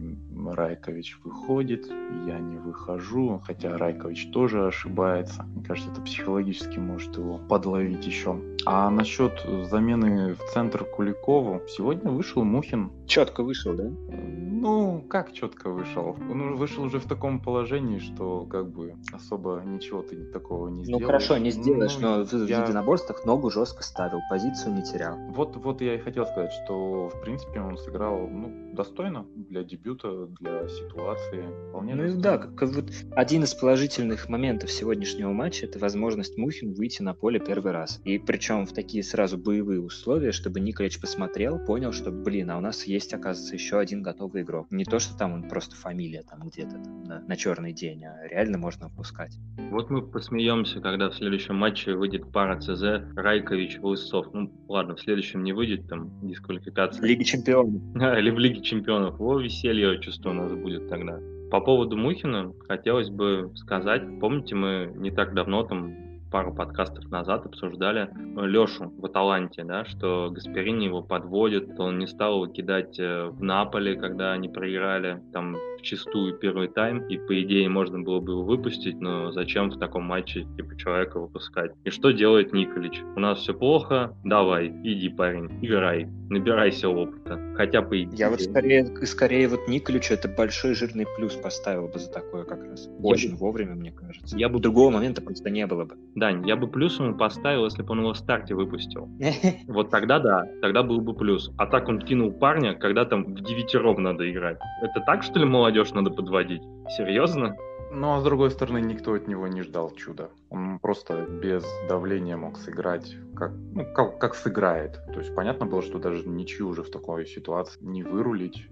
Райкович 0.47 1.19
выходит, 1.25 1.87
я 2.27 2.39
не 2.39 2.59
выхожу, 2.59 3.41
хотя 3.45 3.77
Райкович 3.77 4.31
тоже 4.31 4.67
ошибается. 4.67 5.45
Мне 5.55 5.65
кажется, 5.65 5.91
это 5.93 6.01
психологически 6.03 6.79
может 6.79 7.17
его 7.17 7.39
подловить 7.39 8.07
еще. 8.07 8.41
А 8.65 8.91
насчет 8.91 9.33
замены 9.71 10.35
в 10.35 10.53
центр 10.53 10.85
Куликову, 10.85 11.63
сегодня 11.69 12.11
вышел 12.11 12.45
Мухин. 12.45 12.91
Четко 13.07 13.43
вышел, 13.43 13.75
да? 13.75 13.85
Ну, 13.85 14.86
как 15.01 15.33
четко 15.33 15.71
вышел? 15.71 16.17
Он 16.31 16.57
вышел 16.57 16.85
уже 16.85 16.99
в 16.99 17.07
таком 17.07 17.41
положении, 17.41 17.99
что 17.99 18.47
как 18.47 18.69
бы 18.71 18.95
особо 19.13 19.63
ничего 19.65 20.03
ты 20.03 20.25
такого 20.25 20.69
не 20.69 20.85
сделал. 20.85 21.01
Ну 21.01 21.07
хорошо, 21.07 21.39
не 21.39 21.51
сделаешь, 21.51 21.97
ну, 21.99 22.19
но 22.19 22.25
в 22.25 22.49
я... 22.49 22.63
единоборствах 22.63 23.25
ногу 23.25 23.51
жестко 23.51 23.83
ставил, 23.83 24.21
позицию 24.31 24.75
не 24.75 24.83
терял. 24.83 25.17
Вот, 25.31 25.57
вот 25.57 25.81
я 25.81 25.95
и 25.95 25.99
хотел 25.99 26.27
сказать, 26.27 26.53
что 26.65 27.09
в 27.09 27.21
принципе 27.21 27.61
он 27.61 27.77
сыграл 27.79 28.27
ну, 28.29 28.75
достойно 28.75 29.27
для 29.35 29.65
дебюта, 29.65 30.27
для 30.41 30.69
ситуации. 30.69 31.45
Вполне 31.71 31.95
ну 31.95 32.03
достойно. 32.03 32.23
да, 32.23 32.39
как, 32.39 32.69
вот 32.71 32.91
один 33.13 33.45
из 33.45 33.55
положительных 33.55 34.29
моментов 34.29 34.71
сегодняшнего 34.71 35.33
матча 35.33 35.67
это 35.67 35.79
возможность 35.79 36.37
Мухин 36.37 36.75
выйти 36.75 37.03
на 37.03 37.15
поле 37.15 37.41
первый 37.41 37.73
раз. 37.73 38.01
И 38.05 38.19
причем 38.19 38.67
в 38.67 38.73
такие 38.73 39.03
сразу 39.03 39.39
боевые 39.39 39.81
условия, 39.81 40.33
чтобы 40.33 40.61
Николич 40.61 41.01
посмотрел, 41.01 41.59
понял, 41.59 41.93
что, 41.93 42.11
блин, 42.11 42.51
а 42.51 42.59
у 42.59 42.61
нас 42.61 42.85
есть, 42.85 43.13
оказывается, 43.15 43.55
еще 43.55 43.79
один 43.79 44.03
готовый 44.03 44.43
игрок. 44.43 44.67
Не 44.71 44.85
то, 44.87 44.99
что 44.99 45.17
там 45.17 45.33
он 45.33 45.49
просто 45.49 45.77
фамилия 45.77 46.23
там 46.23 46.49
где-то 46.49 46.77
на, 46.79 47.21
на 47.21 47.37
черный 47.37 47.73
день, 47.73 48.05
а 48.05 48.27
реально 48.29 48.59
можно 48.59 48.89
выпускать. 48.89 49.37
Вот 49.71 49.91
мы 49.91 50.03
посмеемся, 50.03 50.81
когда 50.81 51.11
в 51.11 51.15
следующем 51.15 51.57
матче 51.57 51.95
выйдет 51.95 52.31
пара 52.33 52.61
ЦЗ 52.61 53.03
Райкович 53.17 53.79
Лысцов. 53.81 54.27
Ну, 54.33 54.51
ладно, 54.69 54.97
в 54.97 55.01
следующем 55.01 55.43
не 55.43 55.53
выйдет, 55.53 55.89
там, 55.89 56.11
дисквалификация. 56.27 57.05
Лиги 57.05 57.25
чемпионов. 57.25 57.81
Или 58.19 58.31
в 58.31 58.39
Лиге 58.39 58.63
чемпионов. 58.63 59.21
О, 59.21 59.39
веселье, 59.39 60.01
чувство 60.01 60.31
у 60.31 60.35
нас 60.35 60.53
будет 60.53 60.89
тогда. 60.89 61.19
По 61.51 61.61
поводу 61.61 61.97
Мухина 61.97 62.53
хотелось 62.67 63.09
бы 63.09 63.53
сказать, 63.55 64.03
помните, 64.21 64.55
мы 64.55 64.93
не 64.97 65.11
так 65.11 65.35
давно 65.35 65.63
там 65.63 66.06
пару 66.31 66.53
подкастов 66.55 67.11
назад 67.11 67.47
обсуждали 67.47 68.11
Лешу 68.37 68.93
в 68.99 69.07
Аталанте, 69.07 69.65
да, 69.65 69.85
что 69.85 70.31
Гасперини 70.31 70.87
его 70.87 71.03
подводит, 71.03 71.79
он 71.79 71.99
не 71.99 72.07
стал 72.07 72.43
его 72.43 72.53
кидать 72.53 72.99
э, 72.99 73.27
в 73.27 73.43
Наполе, 73.43 73.97
когда 73.97 74.33
они 74.33 74.49
проиграли, 74.49 75.23
там 75.33 75.57
чистую 75.83 76.35
первый 76.35 76.69
тайм, 76.69 77.07
и 77.09 77.19
по 77.19 77.41
идее 77.43 77.69
можно 77.69 78.01
было 78.01 78.21
бы 78.21 78.33
его 78.33 78.43
выпустить, 78.43 79.01
но 79.01 79.33
зачем 79.33 79.71
в 79.71 79.79
таком 79.79 80.05
матче 80.05 80.47
типа 80.57 80.77
человека 80.77 81.21
выпускать? 81.21 81.73
И 81.85 81.91
что 81.91 82.11
делает 82.11 82.53
Николич? 82.53 83.01
У 83.15 83.21
нас 83.21 83.39
все 83.41 83.55
плохо, 83.55 84.17
давай, 84.25 84.69
иди, 84.69 85.09
парень, 85.09 85.51
играй, 85.63 86.09
набирайся 86.29 86.89
опыта, 86.89 87.41
хотя 87.57 87.83
по 87.83 88.01
идее. 88.03 88.17
Я 88.17 88.31
вот 88.31 88.41
скорее, 88.41 88.85
скорее 89.07 89.49
вот 89.49 89.69
Николичу 89.69 90.15
это 90.15 90.29
большой 90.29 90.75
жирный 90.75 91.07
плюс 91.17 91.35
поставил 91.35 91.89
бы 91.89 91.99
за 91.99 92.11
такое 92.11 92.45
как 92.45 92.63
раз. 92.65 92.89
Очень 93.03 93.31
я 93.31 93.37
вовремя, 93.37 93.75
мне 93.75 93.93
кажется. 93.93 94.37
Я 94.37 94.49
бы 94.49 94.61
другого 94.61 94.91
момента 94.91 95.23
просто 95.23 95.51
не 95.51 95.67
было 95.67 95.85
бы. 95.85 95.97
Дань, 96.15 96.47
я 96.47 96.57
бы 96.57 96.69
плюс 96.69 96.99
ему 96.99 97.17
поставил, 97.17 97.65
если 97.65 97.83
бы 97.83 97.93
он 97.93 98.01
его 98.01 98.13
в 98.13 98.19
старте 98.19 98.55
выпустил. 98.55 99.09
Вот 99.67 99.91
тогда 99.91 100.19
да, 100.19 100.45
тогда 100.61 100.83
был 100.83 101.01
бы 101.01 101.15
плюс. 101.15 101.51
А 101.59 101.67
так 101.67 101.89
он 101.89 102.01
кинул 102.01 102.33
парня, 102.33 102.75
когда 102.75 103.05
там 103.05 103.25
в 103.25 103.41
девятером 103.43 104.03
надо 104.03 104.31
играть. 104.31 104.59
Это 104.83 105.01
так, 105.01 105.23
что 105.23 105.39
ли, 105.39 105.45
молодежь 105.45 105.66
молодежь 105.67 105.93
надо 105.95 106.11
подводить. 106.11 106.63
Серьезно? 106.97 107.57
Ну, 107.91 108.15
а 108.15 108.21
с 108.21 108.25
другой 108.25 108.53
стороны, 108.53 108.81
никто 108.81 109.15
от 109.15 109.27
него 109.27 109.49
не 109.49 109.63
ждал 109.63 109.91
чуда. 109.91 110.31
Он 110.51 110.79
просто 110.79 111.27
без 111.27 111.65
давления 111.89 112.37
мог 112.37 112.57
сыграть, 112.57 113.17
как, 113.35 113.51
ну, 113.73 113.85
как, 113.93 114.19
как 114.19 114.35
сыграет. 114.37 115.01
То 115.13 115.19
есть 115.19 115.35
понятно 115.35 115.67
было, 115.67 115.83
что 115.83 115.99
даже 115.99 116.29
ничью 116.29 116.69
уже 116.69 116.85
в 116.85 116.91
такой 116.91 117.27
ситуации 117.27 117.81
не 117.83 118.05
вырулить. 118.05 118.69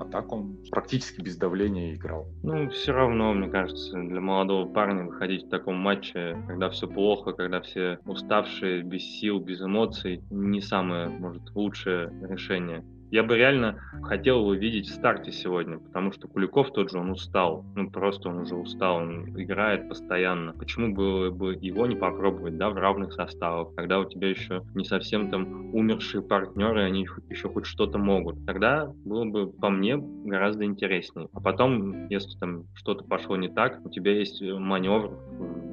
А 0.00 0.06
так 0.06 0.32
он 0.32 0.56
практически 0.70 1.20
без 1.20 1.36
давления 1.36 1.94
играл. 1.94 2.28
Ну, 2.42 2.70
все 2.70 2.92
равно, 2.92 3.34
мне 3.34 3.48
кажется, 3.48 3.92
для 3.92 4.20
молодого 4.20 4.66
парня 4.66 5.04
выходить 5.04 5.44
в 5.46 5.50
таком 5.50 5.76
матче, 5.76 6.42
когда 6.46 6.70
все 6.70 6.86
плохо, 6.86 7.32
когда 7.32 7.60
все 7.60 7.98
уставшие, 8.06 8.82
без 8.82 9.02
сил, 9.02 9.38
без 9.38 9.60
эмоций, 9.60 10.22
не 10.30 10.62
самое, 10.62 11.08
может, 11.08 11.42
лучшее 11.54 12.10
решение. 12.22 12.84
Я 13.10 13.22
бы 13.22 13.36
реально 13.36 13.80
хотел 14.02 14.40
его 14.40 14.54
видеть 14.54 14.88
в 14.88 14.94
старте 14.94 15.32
сегодня, 15.32 15.78
потому 15.78 16.12
что 16.12 16.28
Куликов 16.28 16.72
тот 16.72 16.90
же, 16.90 16.98
он 16.98 17.10
устал. 17.10 17.64
Ну, 17.74 17.90
просто 17.90 18.28
он 18.28 18.40
уже 18.40 18.54
устал, 18.54 18.96
он 18.96 19.28
играет 19.40 19.88
постоянно. 19.88 20.52
Почему 20.52 20.94
было 20.94 21.30
бы 21.30 21.54
его 21.54 21.86
не 21.86 21.96
попробовать, 21.96 22.58
да, 22.58 22.70
в 22.70 22.74
равных 22.74 23.12
составах, 23.12 23.74
когда 23.74 23.98
у 23.98 24.04
тебя 24.04 24.28
еще 24.28 24.62
не 24.74 24.84
совсем 24.84 25.30
там 25.30 25.74
умершие 25.74 26.22
партнеры, 26.22 26.82
они 26.82 27.06
еще 27.28 27.48
хоть 27.48 27.66
что-то 27.66 27.98
могут. 27.98 28.44
Тогда 28.46 28.92
было 29.04 29.24
бы, 29.24 29.50
по 29.50 29.70
мне, 29.70 29.96
гораздо 29.96 30.64
интереснее. 30.64 31.28
А 31.32 31.40
потом, 31.40 32.08
если 32.08 32.38
там 32.38 32.64
что-то 32.74 33.04
пошло 33.04 33.36
не 33.36 33.48
так, 33.48 33.84
у 33.84 33.90
тебя 33.90 34.12
есть 34.12 34.42
маневр 34.42 35.16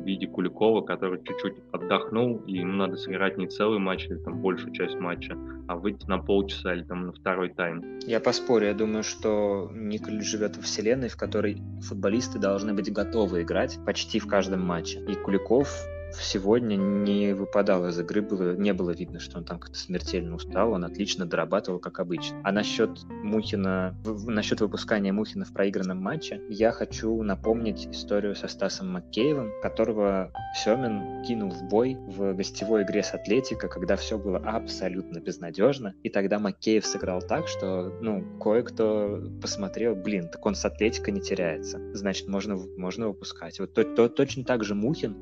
в 0.05 0.07
виде 0.07 0.27
Куликова, 0.27 0.81
который 0.81 1.19
чуть-чуть 1.24 1.55
отдохнул, 1.71 2.38
и 2.45 2.59
ему 2.59 2.74
надо 2.74 2.95
сыграть 2.95 3.38
не 3.38 3.47
целый 3.47 3.79
матч 3.79 4.05
или 4.05 4.17
там 4.17 4.39
большую 4.39 4.71
часть 4.71 5.00
матча, 5.00 5.35
а 5.67 5.75
выйти 5.75 6.05
на 6.05 6.19
полчаса 6.19 6.75
или 6.75 6.83
там 6.83 7.07
на 7.07 7.12
второй 7.12 7.50
тайм. 7.50 8.00
Я 8.05 8.19
поспорю, 8.19 8.67
я 8.67 8.74
думаю, 8.75 9.03
что 9.03 9.71
Николь 9.74 10.21
живет 10.21 10.57
в 10.57 10.62
вселенной, 10.62 11.09
в 11.09 11.17
которой 11.17 11.57
футболисты 11.81 12.38
должны 12.38 12.75
быть 12.75 12.93
готовы 12.93 13.41
играть 13.41 13.79
почти 13.83 14.19
в 14.19 14.27
каждом 14.27 14.62
матче. 14.62 15.00
И 15.09 15.15
Куликов 15.15 15.75
сегодня 16.13 16.75
не 16.75 17.33
выпадал 17.33 17.88
из 17.88 18.00
игры, 18.00 18.21
было, 18.21 18.55
не 18.55 18.74
было 18.74 18.91
видно, 18.91 19.19
что 19.19 19.38
он 19.38 19.43
там 19.43 19.59
как-то 19.59 19.77
смертельно 19.77 20.35
устал, 20.35 20.71
он 20.71 20.83
отлично 20.83 21.25
дорабатывал, 21.25 21.79
как 21.79 22.00
обычно. 22.00 22.39
А 22.43 22.51
насчет 22.51 23.03
Мухина, 23.24 23.95
насчет 24.25 24.62
выпускания 24.62 25.12
Мухина 25.13 25.45
в 25.45 25.53
проигранном 25.53 25.97
матче, 26.01 26.41
я 26.50 26.71
хочу 26.71 27.21
напомнить 27.24 27.88
историю 27.88 28.35
со 28.35 28.47
Стасом 28.47 28.91
Маккеевым, 28.91 29.51
которого 29.62 30.31
Семин 30.55 31.24
кинул 31.24 31.50
в 31.50 31.63
бой 31.63 31.95
в 31.95 32.33
гостевой 32.33 32.83
игре 32.83 33.03
с 33.03 33.13
Атлетико, 33.13 33.67
когда 33.67 33.95
все 33.95 34.17
было 34.17 34.38
абсолютно 34.38 35.19
безнадежно, 35.19 35.93
и 36.03 36.09
тогда 36.09 36.39
Маккеев 36.39 36.85
сыграл 36.85 37.21
так, 37.21 37.47
что, 37.47 37.93
ну, 38.01 38.39
кое-кто 38.39 39.21
посмотрел, 39.41 39.95
блин, 39.95 40.29
так 40.29 40.45
он 40.45 40.55
с 40.55 40.65
Атлетико 40.65 41.12
не 41.12 41.21
теряется, 41.21 41.79
значит, 41.93 42.27
можно, 42.27 42.55
можно 42.77 43.07
выпускать. 43.07 43.59
Вот 43.59 43.74
то, 43.74 43.83
то, 43.83 44.09
точно 44.09 44.43
так 44.43 44.63
же 44.63 44.75
Мухин 44.75 45.15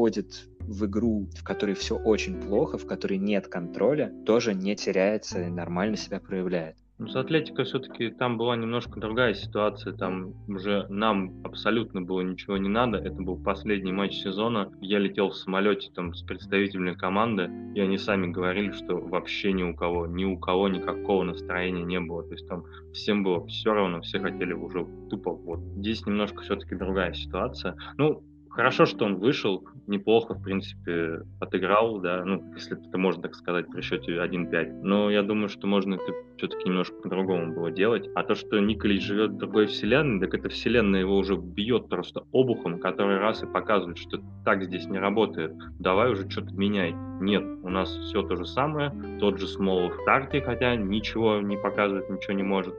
выходит 0.00 0.48
в 0.60 0.86
игру, 0.86 1.26
в 1.38 1.44
которой 1.44 1.74
все 1.74 1.96
очень 1.96 2.40
плохо, 2.40 2.78
в 2.78 2.86
которой 2.86 3.18
нет 3.18 3.48
контроля, 3.48 4.10
тоже 4.24 4.54
не 4.54 4.74
теряется 4.74 5.42
и 5.42 5.50
нормально 5.50 5.96
себя 5.96 6.20
проявляет. 6.20 6.76
Ну, 6.98 7.08
с 7.08 7.16
Атлетикой 7.16 7.64
все-таки 7.64 8.10
там 8.10 8.38
была 8.38 8.56
немножко 8.56 8.98
другая 9.00 9.34
ситуация. 9.34 9.92
Там 9.94 10.34
уже 10.48 10.86
нам 10.88 11.32
абсолютно 11.44 12.00
было 12.02 12.20
ничего 12.22 12.56
не 12.58 12.68
надо. 12.68 12.98
Это 12.98 13.22
был 13.22 13.36
последний 13.36 13.92
матч 13.92 14.14
сезона. 14.14 14.70
Я 14.80 14.98
летел 14.98 15.30
в 15.30 15.36
самолете 15.36 15.90
там 15.94 16.14
с 16.14 16.22
представителями 16.22 16.92
команды, 16.92 17.50
и 17.74 17.80
они 17.80 17.98
сами 17.98 18.30
говорили, 18.30 18.72
что 18.72 18.96
вообще 18.96 19.52
ни 19.52 19.62
у 19.62 19.74
кого, 19.74 20.06
ни 20.06 20.24
у 20.24 20.38
кого 20.38 20.68
никакого 20.68 21.24
настроения 21.24 21.84
не 21.84 22.00
было. 22.00 22.22
То 22.22 22.32
есть 22.32 22.48
там 22.48 22.64
всем 22.92 23.22
было 23.22 23.46
все 23.46 23.72
равно, 23.72 24.00
все 24.00 24.18
хотели 24.18 24.52
уже 24.52 24.86
тупо 25.10 25.32
вот. 25.32 25.60
Здесь 25.76 26.06
немножко 26.06 26.42
все-таки 26.42 26.74
другая 26.74 27.12
ситуация. 27.14 27.76
Ну, 27.96 28.22
Хорошо, 28.50 28.84
что 28.84 29.04
он 29.04 29.16
вышел, 29.16 29.64
неплохо, 29.86 30.34
в 30.34 30.42
принципе, 30.42 31.22
отыграл, 31.40 32.00
да, 32.00 32.24
ну, 32.24 32.42
если 32.54 32.76
это 32.76 32.98
можно 32.98 33.22
так 33.22 33.34
сказать, 33.34 33.66
при 33.70 33.80
счете 33.80 34.12
1-5. 34.12 34.80
Но 34.82 35.10
я 35.10 35.22
думаю, 35.22 35.48
что 35.48 35.66
можно 35.66 35.94
это 35.94 36.12
все-таки 36.36 36.68
немножко 36.68 36.96
по-другому 36.96 37.54
было 37.54 37.70
делать. 37.70 38.08
А 38.14 38.22
то, 38.22 38.34
что 38.34 38.58
Николич 38.58 39.02
живет 39.02 39.32
в 39.32 39.36
другой 39.36 39.66
вселенной, 39.66 40.20
так 40.20 40.34
эта 40.34 40.48
вселенная 40.48 41.00
его 41.00 41.16
уже 41.16 41.36
бьет 41.36 41.88
просто 41.88 42.24
обухом, 42.32 42.80
который 42.80 43.18
раз 43.18 43.42
и 43.42 43.46
показывает, 43.46 43.98
что 43.98 44.20
так 44.44 44.64
здесь 44.64 44.86
не 44.86 44.98
работает. 44.98 45.52
Давай 45.78 46.10
уже 46.10 46.28
что-то 46.28 46.52
меняй. 46.54 46.92
Нет, 47.20 47.44
у 47.62 47.68
нас 47.68 47.90
все 47.90 48.22
то 48.22 48.36
же 48.36 48.46
самое, 48.46 48.92
тот 49.20 49.38
же 49.38 49.46
Смолов 49.46 49.94
в 49.94 50.04
карте, 50.04 50.40
хотя 50.40 50.74
ничего 50.74 51.40
не 51.40 51.58
показывает, 51.58 52.08
ничего 52.08 52.32
не 52.32 52.42
может. 52.42 52.74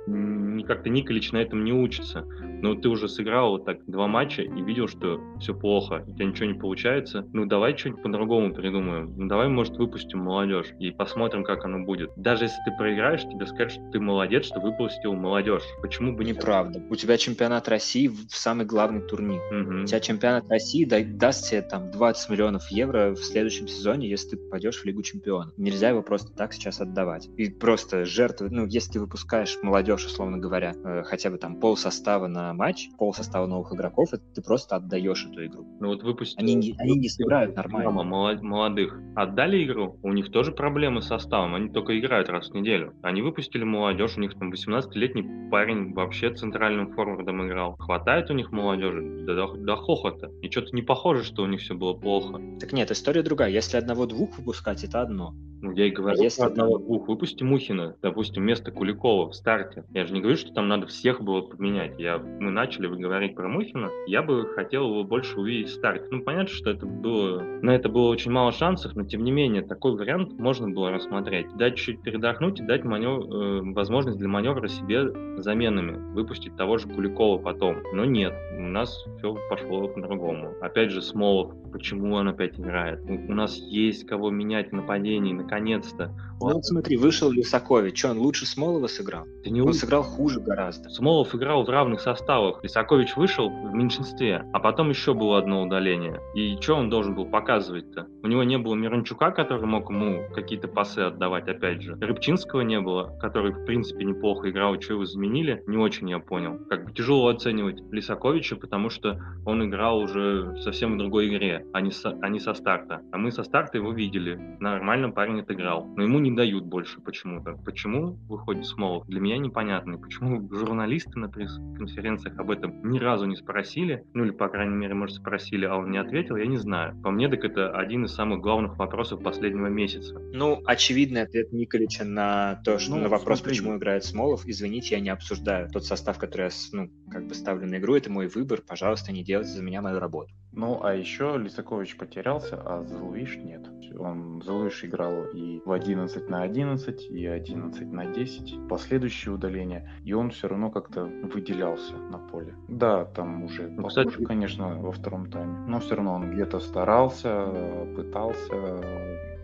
Как-то 0.68 0.90
Николич 0.90 1.32
на 1.32 1.38
этом 1.38 1.64
не 1.64 1.74
учится. 1.74 2.26
Но 2.62 2.76
ты 2.76 2.90
уже 2.90 3.08
сыграл 3.08 3.52
вот 3.52 3.66
так 3.66 3.86
два 3.86 4.08
матча 4.08 4.42
и 4.42 4.62
видел, 4.62 4.88
что 4.88 5.20
все 5.40 5.54
плохо, 5.62 6.04
у 6.08 6.14
тебя 6.14 6.26
ничего 6.26 6.48
не 6.48 6.60
получается, 6.60 7.26
ну 7.32 7.46
давай 7.46 7.78
что-нибудь 7.78 8.02
по-другому 8.02 8.54
придумаем. 8.54 9.14
Ну 9.16 9.28
давай, 9.28 9.48
может, 9.48 9.78
выпустим 9.78 10.20
молодежь 10.20 10.74
и 10.80 10.92
посмотрим, 10.92 11.44
как 11.44 11.64
оно 11.64 11.86
будет. 11.86 12.10
Даже 12.18 12.46
если 12.46 12.58
ты 12.66 12.72
проиграешь, 12.76 13.22
тебе 13.22 13.46
скажут, 13.46 13.74
что 13.74 13.92
ты 13.92 14.00
молодец, 14.00 14.46
что 14.46 14.60
выпустил 14.60 15.14
молодежь. 15.14 15.64
Почему 15.82 16.16
бы 16.16 16.26
неправда? 16.26 16.82
У 16.90 16.96
тебя 16.96 17.18
чемпионат 17.18 17.68
России 17.70 18.08
в 18.08 18.36
самый 18.36 18.66
главный 18.66 19.02
турнир. 19.02 19.40
Угу. 19.52 19.84
У 19.84 19.86
тебя 19.86 20.00
чемпионат 20.00 20.50
России 20.50 20.84
да, 20.84 20.98
даст 21.04 21.50
тебе 21.50 21.62
там 21.62 21.92
20 21.92 22.30
миллионов 22.30 22.68
евро 22.72 23.12
в 23.14 23.24
следующем 23.24 23.68
сезоне, 23.68 24.10
если 24.10 24.32
ты 24.32 24.38
попадешь 24.38 24.82
в 24.82 24.86
Лигу 24.86 25.04
чемпионов. 25.04 25.54
Нельзя 25.58 25.90
его 25.90 26.02
просто 26.02 26.34
так 26.34 26.54
сейчас 26.54 26.82
отдавать. 26.82 27.30
И 27.38 27.50
просто 27.50 28.06
жертвы, 28.06 28.50
ну, 28.50 28.66
если 28.66 28.94
ты 28.94 29.00
выпускаешь 29.00 29.58
молодежь, 29.62 30.06
условно 30.06 30.40
говоря, 30.40 30.74
э, 30.84 31.04
хотя 31.04 31.30
бы 31.30 31.38
там 31.38 31.60
пол 31.60 31.78
состава 31.78 32.28
на 32.28 32.54
матч, 32.54 32.90
пол 32.98 33.14
состава 33.14 33.46
новых 33.46 33.74
игроков, 33.74 34.10
это 34.14 34.24
ты 34.34 34.42
просто 34.42 34.76
отдаешь 34.76 35.28
эту 35.30 35.46
игру. 35.46 35.51
Ну 35.80 35.88
вот 35.88 36.04
выпустили... 36.04 36.42
Они, 36.42 36.56
не, 36.56 36.76
они 36.78 36.96
не 36.96 37.10
сыграют 37.10 37.56
нормально. 37.56 38.04
Молодых 38.42 39.00
отдали 39.16 39.64
игру, 39.66 39.98
у 40.04 40.14
них 40.14 40.32
тоже 40.32 40.52
проблемы 40.52 41.02
с 41.02 41.08
составом, 41.08 41.56
они 41.56 41.70
только 41.70 42.00
играют 42.00 42.30
раз 42.30 42.50
в 42.50 42.54
неделю. 42.54 42.94
Они 43.02 43.22
выпустили 43.22 43.64
молодежь, 43.64 44.18
у 44.18 44.22
них 44.22 44.34
там 44.34 44.52
18-летний 44.52 45.50
парень 45.50 45.94
вообще 45.94 46.34
центральным 46.34 46.94
форвардом 46.94 47.46
играл. 47.48 47.76
Хватает 47.78 48.30
у 48.30 48.34
них 48.34 48.52
молодежи 48.52 49.02
до, 49.26 49.36
до, 49.36 49.54
до 49.56 49.76
хохота. 49.76 50.32
И 50.42 50.50
что-то 50.50 50.76
не 50.76 50.82
похоже, 50.82 51.24
что 51.24 51.44
у 51.44 51.48
них 51.48 51.62
все 51.62 51.74
было 51.74 51.94
плохо. 51.94 52.40
Так 52.60 52.74
нет, 52.74 52.92
история 52.92 53.24
другая. 53.24 53.50
Если 53.50 53.78
одного-двух 53.78 54.38
выпускать, 54.38 54.84
это 54.84 55.02
одно. 55.02 55.34
Ну, 55.62 55.72
я 55.72 55.86
и 55.86 55.92
говорю, 55.92 56.22
если 56.22 56.42
одного-двух 56.42 57.08
выпусти 57.08 57.44
Мухина, 57.44 57.96
допустим, 58.02 58.44
вместо 58.44 58.72
Куликова 58.72 59.30
в 59.30 59.36
старте. 59.36 59.84
Я 59.92 60.06
же 60.06 60.14
не 60.14 60.20
говорю, 60.20 60.38
что 60.38 60.52
там 60.54 60.68
надо 60.68 60.88
всех 60.88 61.22
было 61.22 61.42
поменять. 61.42 62.00
Я, 62.00 62.18
мы 62.18 62.50
начали 62.52 62.88
говорить 62.88 63.36
про 63.36 63.48
Мухина, 63.48 63.90
я 64.08 64.24
бы 64.24 64.48
хотел 64.56 64.86
его 64.86 65.04
больше 65.04 65.40
увидеть 65.40 65.70
в 65.70 65.74
старте. 65.74 66.08
Ну, 66.10 66.22
понятно, 66.24 66.50
что 66.50 66.72
это 66.72 66.86
было... 66.86 67.42
На 67.62 67.76
это 67.76 67.90
было 67.90 68.10
очень 68.10 68.32
мало 68.32 68.52
шансов, 68.52 68.96
но, 68.96 69.04
тем 69.04 69.24
не 69.24 69.32
менее, 69.32 69.62
такой 69.62 69.96
вариант 69.96 70.34
можно 70.40 70.68
было 70.70 70.92
рассмотреть. 70.92 71.56
Дать 71.56 71.76
чуть 71.76 72.02
передохнуть 72.02 72.60
и 72.60 72.64
дать 72.64 72.84
манев... 72.84 73.26
э, 73.26 73.62
возможность 73.74 74.18
для 74.18 74.28
маневра 74.28 74.68
себе 74.68 75.12
заменами. 75.40 76.14
Выпустить 76.14 76.56
того 76.56 76.78
же 76.78 76.88
Куликова 76.88 77.38
потом. 77.38 77.78
Но 77.94 78.06
нет, 78.06 78.34
у 78.58 78.62
нас 78.62 79.06
все 79.18 79.38
пошло 79.50 79.88
по-другому. 79.88 80.54
Опять 80.62 80.92
же, 80.92 81.02
Смолов, 81.02 81.54
почему 81.72 82.16
он 82.16 82.28
опять 82.28 82.60
играет? 82.60 83.02
У, 83.08 83.14
у 83.14 83.36
нас 83.36 83.58
есть 83.58 84.08
кого 84.08 84.32
менять 84.32 84.70
в 84.72 84.74
нападении, 84.74 85.34
наконец-то. 85.52 86.12
Ну 86.40 86.54
вот 86.54 86.66
смотри, 86.66 86.98
вышел 86.98 87.30
Лисакович, 87.30 88.00
что 88.00 88.10
он 88.12 88.20
лучше 88.20 88.46
Смолова 88.46 88.88
сыграл? 88.88 89.26
Да 89.44 89.50
не 89.50 89.62
он 89.62 89.74
сыграл 89.74 90.02
хуже 90.02 90.40
гораздо. 90.40 90.90
Смолов 90.90 91.36
играл 91.36 91.64
в 91.64 91.70
равных 91.70 92.02
составах. 92.02 92.64
Лисакович 92.64 93.16
вышел 93.16 93.50
в 93.50 93.74
меньшинстве, 93.74 94.44
а 94.54 94.60
потом 94.60 94.90
еще 94.90 95.14
было 95.14 95.38
одно 95.38 95.62
удаление. 95.62 96.20
И 96.34 96.58
что 96.60 96.76
он 96.76 96.90
должен 96.90 97.14
был 97.14 97.26
показывать-то? 97.26 98.08
У 98.24 98.28
него 98.28 98.44
не 98.44 98.58
было 98.58 98.74
Мирончука, 98.76 99.32
который 99.32 99.66
мог 99.66 99.90
ему 99.90 100.24
какие-то 100.34 100.68
пасы 100.68 101.00
отдавать, 101.00 101.48
опять 101.48 101.82
же. 101.84 101.96
Рыбчинского 101.96 102.62
не 102.62 102.80
было, 102.80 103.16
который, 103.20 103.52
в 103.52 103.66
принципе, 103.66 104.06
неплохо 104.06 104.50
играл. 104.50 104.80
Что 104.82 104.94
его 104.94 105.06
заменили, 105.06 105.64
не 105.68 105.78
очень 105.78 106.10
я 106.10 106.20
понял. 106.20 106.58
Как 106.70 106.86
бы 106.86 106.94
тяжело 106.94 107.28
оценивать 107.28 107.82
Лисаковича, 107.92 108.56
потому 108.56 108.90
что 108.90 109.20
он 109.46 109.64
играл 109.64 110.00
уже 110.00 110.58
совсем 110.62 110.96
в 110.96 110.98
другой 110.98 111.28
игре, 111.28 111.66
а 111.74 111.82
не 111.82 111.92
со, 111.92 112.18
а 112.22 112.30
не 112.30 112.40
со 112.40 112.54
старта. 112.54 113.02
А 113.12 113.18
мы 113.18 113.32
со 113.32 113.44
старта 113.44 113.78
его 113.78 113.92
видели. 113.92 114.40
Нормально 114.60 115.12
парень 115.12 115.41
отыграл. 115.42 115.86
Но 115.96 116.04
ему 116.04 116.20
не 116.20 116.32
дают 116.32 116.66
больше 116.66 117.02
почему-то. 117.02 117.54
Почему 117.66 118.18
выходит 118.28 118.66
Смолов? 118.66 119.06
Для 119.08 119.20
меня 119.20 119.38
непонятно. 119.38 119.96
И 119.96 119.98
почему 119.98 120.48
журналисты 120.54 121.20
на 121.20 121.30
пресс-конференциях 121.30 122.38
об 122.40 122.52
этом 122.52 122.90
ни 122.90 123.00
разу 123.00 123.26
не 123.26 123.36
спросили, 123.36 124.06
ну 124.14 124.24
или, 124.24 124.32
по 124.32 124.48
крайней 124.50 124.76
мере, 124.76 124.94
может, 124.94 125.18
спросили, 125.18 125.66
а 125.66 125.76
он 125.76 125.92
не 125.92 125.98
ответил, 125.98 126.36
я 126.36 126.46
не 126.46 126.58
знаю. 126.58 127.00
По 127.02 127.12
мне, 127.12 127.30
так 127.30 127.44
это 127.44 127.72
один 127.72 128.06
из 128.06 128.14
самых 128.14 128.42
главных 128.42 128.78
вопросов 128.78 129.22
последнего 129.22 129.68
месяца. 129.68 130.18
Ну, 130.34 130.62
очевидный 130.66 131.22
ответ 131.22 131.52
Николича 131.52 132.06
на 132.06 132.62
то, 132.64 132.80
что 132.80 132.96
ну, 132.96 133.04
на 133.04 133.10
вопрос, 133.10 133.40
смотри. 133.40 133.58
почему 133.58 133.78
играет 133.78 134.04
Смолов. 134.04 134.46
Извините, 134.46 134.96
я 134.96 135.02
не 135.02 135.10
обсуждаю 135.10 135.70
тот 135.70 135.86
состав, 135.86 136.18
который 136.18 136.48
я, 136.48 136.50
ну, 136.72 136.90
как 137.10 137.28
бы 137.28 137.36
ставлю 137.36 137.68
на 137.68 137.78
игру. 137.78 137.96
Это 137.96 138.12
мой 138.12 138.28
выбор. 138.28 138.62
Пожалуйста, 138.68 139.12
не 139.12 139.24
делайте 139.24 139.52
за 139.52 139.64
меня 139.64 139.82
мою 139.82 140.00
работу. 140.00 140.34
Ну, 140.54 140.84
а 140.84 140.94
еще 140.94 141.38
Лисакович 141.38 141.98
потерялся, 141.98 142.62
а 142.62 142.84
Залуиш 142.84 143.38
нет. 143.38 143.70
Он 143.98 144.42
Залуиш 144.42 144.84
играл 144.84 145.26
и 145.34 145.62
в 145.66 145.72
11 145.72 146.30
на 146.30 146.44
11, 146.44 147.10
и 147.10 147.26
11 147.26 147.92
на 147.92 148.06
10, 148.06 148.68
последующие 148.68 149.34
удаления, 149.34 149.92
и 150.04 150.14
он 150.14 150.32
все 150.32 150.48
равно 150.48 150.70
как-то 150.70 151.06
выделялся 151.06 151.96
на 151.96 152.18
поле. 152.18 152.56
Да, 152.68 153.06
там 153.06 153.44
уже 153.44 153.70
ну, 153.70 153.84
похуже, 153.84 154.10
кстати... 154.10 154.26
конечно, 154.26 154.80
во 154.80 154.92
втором 154.92 155.30
тайме, 155.30 155.60
но 155.68 155.80
все 155.80 155.96
равно 155.96 156.14
он 156.14 156.32
где-то 156.32 156.60
старался, 156.60 157.86
пытался, 157.96 158.82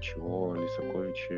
чего 0.01 0.55
Лисакович 0.55 1.29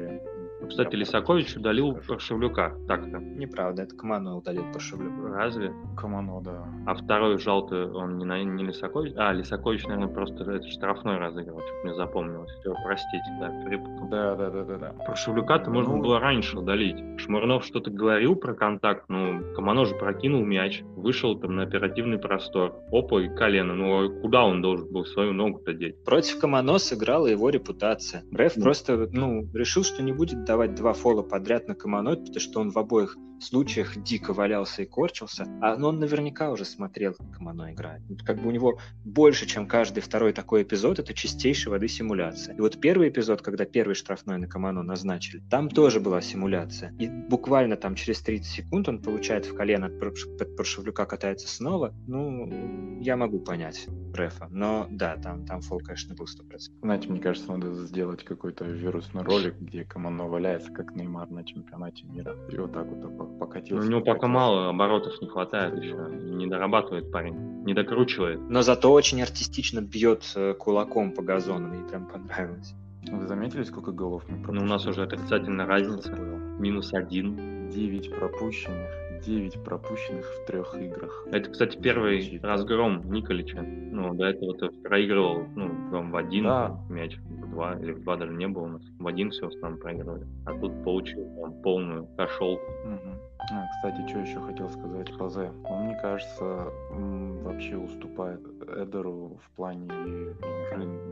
кстати, 0.67 0.95
Лисакович 0.95 1.55
удалил 1.55 1.97
Паршевлюка. 2.07 2.75
Так-то. 2.87 3.19
Неправда, 3.19 3.83
это 3.83 3.95
Камано 3.95 4.37
удалил 4.37 4.63
Паршевлюка. 4.73 5.33
Разве? 5.33 5.73
Камано, 5.97 6.41
да. 6.41 6.65
А 6.85 6.95
второй 6.95 7.37
желтый, 7.39 7.91
он 7.91 8.17
не, 8.17 8.25
на, 8.25 8.43
не 8.43 8.65
Лисакович? 8.65 9.13
А, 9.15 9.31
Лисакович, 9.33 9.85
наверное, 9.85 10.13
просто 10.13 10.43
это 10.43 10.67
штрафной 10.67 11.17
разыгрывал, 11.17 11.61
что 11.61 11.73
мне 11.83 11.93
запомнилось. 11.95 12.51
Все, 12.59 12.73
простите, 12.83 13.25
да, 13.39 13.49
перепутал. 13.63 14.09
Да, 14.09 14.35
да, 14.35 14.49
да, 14.49 14.63
да. 14.63 14.77
да. 14.77 14.93
Паршевлюка-то 15.05 15.69
ну... 15.69 15.75
можно 15.75 15.97
было 15.97 16.19
раньше 16.19 16.57
удалить. 16.57 16.97
Шмурнов 17.19 17.65
что-то 17.65 17.91
говорил 17.91 18.35
про 18.35 18.53
контакт, 18.53 19.05
ну, 19.07 19.41
Камано 19.55 19.85
же 19.85 19.95
прокинул 19.95 20.43
мяч, 20.45 20.81
вышел 20.95 21.37
там 21.39 21.55
на 21.55 21.63
оперативный 21.63 22.17
простор. 22.17 22.75
Опа, 22.91 23.21
и 23.21 23.29
колено. 23.29 23.75
Ну, 23.75 24.05
а 24.05 24.21
куда 24.21 24.43
он 24.43 24.61
должен 24.61 24.91
был 24.91 25.05
свою 25.05 25.33
ногу-то 25.33 25.73
деть? 25.73 26.03
Против 26.03 26.39
Камано 26.39 26.77
сыграла 26.77 27.27
его 27.27 27.49
репутация. 27.49 28.23
Реф 28.31 28.53
ну. 28.55 28.63
просто, 28.63 29.07
ну, 29.11 29.47
решил, 29.53 29.83
что 29.83 30.03
не 30.03 30.11
будет 30.11 30.43
давать 30.49 30.73
два 30.73 30.93
фола 30.93 31.21
подряд 31.21 31.67
на 31.67 31.75
Каманоид, 31.75 32.21
потому 32.21 32.39
что 32.39 32.59
он 32.59 32.71
в 32.71 32.79
обоих 32.79 33.17
случаях 33.43 34.01
дико 34.01 34.33
валялся 34.33 34.83
и 34.83 34.85
корчился, 34.85 35.45
а 35.61 35.77
но 35.77 35.89
он 35.89 35.99
наверняка 35.99 36.51
уже 36.51 36.65
смотрел, 36.65 37.13
как 37.13 37.31
Камано 37.31 37.73
играет. 37.73 38.01
Как 38.25 38.41
бы 38.41 38.49
у 38.49 38.51
него 38.51 38.79
больше, 39.05 39.45
чем 39.45 39.67
каждый 39.67 40.01
второй 40.01 40.33
такой 40.33 40.63
эпизод, 40.63 40.99
это 40.99 41.13
чистейшей 41.13 41.71
воды 41.71 41.87
симуляция. 41.87 42.55
И 42.55 42.61
вот 42.61 42.79
первый 42.79 43.09
эпизод, 43.09 43.41
когда 43.41 43.65
первый 43.65 43.93
штрафной 43.93 44.37
на 44.37 44.47
Камано 44.47 44.83
назначили, 44.83 45.41
там 45.49 45.69
тоже 45.69 45.99
была 45.99 46.21
симуляция. 46.21 46.93
И 46.99 47.07
буквально 47.07 47.75
там 47.75 47.95
через 47.95 48.21
30 48.21 48.45
секунд 48.45 48.89
он 48.89 49.01
получает 49.01 49.45
в 49.45 49.55
колено 49.55 49.87
от 49.87 50.55
Паршевлюка, 50.55 51.05
катается 51.05 51.47
снова. 51.47 51.93
Ну, 52.07 52.99
я 53.01 53.15
могу 53.15 53.39
понять 53.39 53.87
рефа. 54.13 54.47
Но 54.49 54.87
да, 54.89 55.15
там, 55.17 55.45
там 55.45 55.61
фол, 55.61 55.79
конечно, 55.79 56.15
был 56.15 56.25
100%. 56.25 56.57
Знаете, 56.81 57.09
мне 57.09 57.19
кажется, 57.19 57.51
надо 57.51 57.73
сделать 57.85 58.23
какой-то 58.23 58.65
вирусный 58.65 59.23
ролик, 59.23 59.55
где 59.59 59.83
Камано 59.83 60.27
валяется, 60.27 60.71
как 60.71 60.95
Неймар 60.95 61.29
на 61.29 61.43
чемпионате 61.43 62.05
мира. 62.05 62.35
И 62.51 62.57
вот 62.57 62.73
так 62.73 62.87
вот 62.87 62.99
покатился. 63.37 63.85
У 63.85 63.89
него 63.89 64.01
пока 64.01 64.27
мало 64.27 64.69
оборотов 64.69 65.21
не 65.21 65.27
хватает 65.27 65.81
еще. 65.81 65.95
Не 65.95 66.47
дорабатывает 66.47 67.11
парень, 67.11 67.63
не 67.65 67.73
докручивает. 67.73 68.39
Но 68.49 68.61
зато 68.61 68.91
очень 68.91 69.21
артистично 69.21 69.81
бьет 69.81 70.31
э, 70.35 70.53
кулаком 70.53 71.11
по 71.11 71.21
газону. 71.21 71.67
Мне 71.67 71.87
прям 71.87 72.07
понравилось. 72.07 72.73
Вы 73.07 73.27
заметили, 73.27 73.63
сколько 73.63 73.91
голов 73.91 74.23
мы 74.27 74.37
пропустили? 74.37 74.59
Ну, 74.59 74.65
у 74.65 74.67
нас 74.67 74.85
уже 74.85 75.03
отрицательная 75.03 75.65
разница. 75.65 76.11
Минус 76.11 76.93
один. 76.93 77.69
9 77.69 78.15
пропущенных 78.15 79.08
9 79.25 79.63
пропущенных 79.63 80.25
в 80.25 80.45
трех 80.45 80.75
играх. 80.75 81.25
Это, 81.31 81.49
кстати, 81.49 81.77
первый 81.77 82.21
Звучит. 82.21 82.43
разгром 82.43 83.11
Николича. 83.11 83.61
Ну, 83.61 84.13
до 84.13 84.25
этого 84.25 84.53
ты 84.57 84.69
проигрывал 84.81 85.45
ну, 85.55 86.09
в 86.09 86.15
один 86.15 86.43
да. 86.43 86.79
мяч, 86.89 87.17
в 87.17 87.49
два, 87.51 87.75
или 87.79 87.91
в 87.91 88.03
два 88.03 88.17
даже 88.17 88.33
не 88.33 88.47
было 88.47 88.63
у 88.63 88.67
нас. 88.67 88.81
В 88.99 89.07
один 89.07 89.31
все 89.31 89.49
с 89.49 89.61
нами 89.61 89.77
проигрывали. 89.77 90.25
А 90.45 90.53
тут 90.57 90.83
получил 90.83 91.25
там, 91.41 91.61
полную 91.61 92.07
кошелку. 92.17 92.63
Угу. 92.85 93.28
А, 93.39 93.67
кстати, 93.67 94.07
что 94.07 94.19
еще 94.19 94.39
хотел 94.41 94.69
сказать 94.69 95.17
по 95.17 95.29
Зе. 95.29 95.51
Он, 95.63 95.85
мне 95.85 95.95
кажется, 95.95 96.67
вообще 96.91 97.77
уступает 97.77 98.41
Эдеру 98.77 99.39
в 99.43 99.55
плане 99.55 99.85
игры 99.85 100.35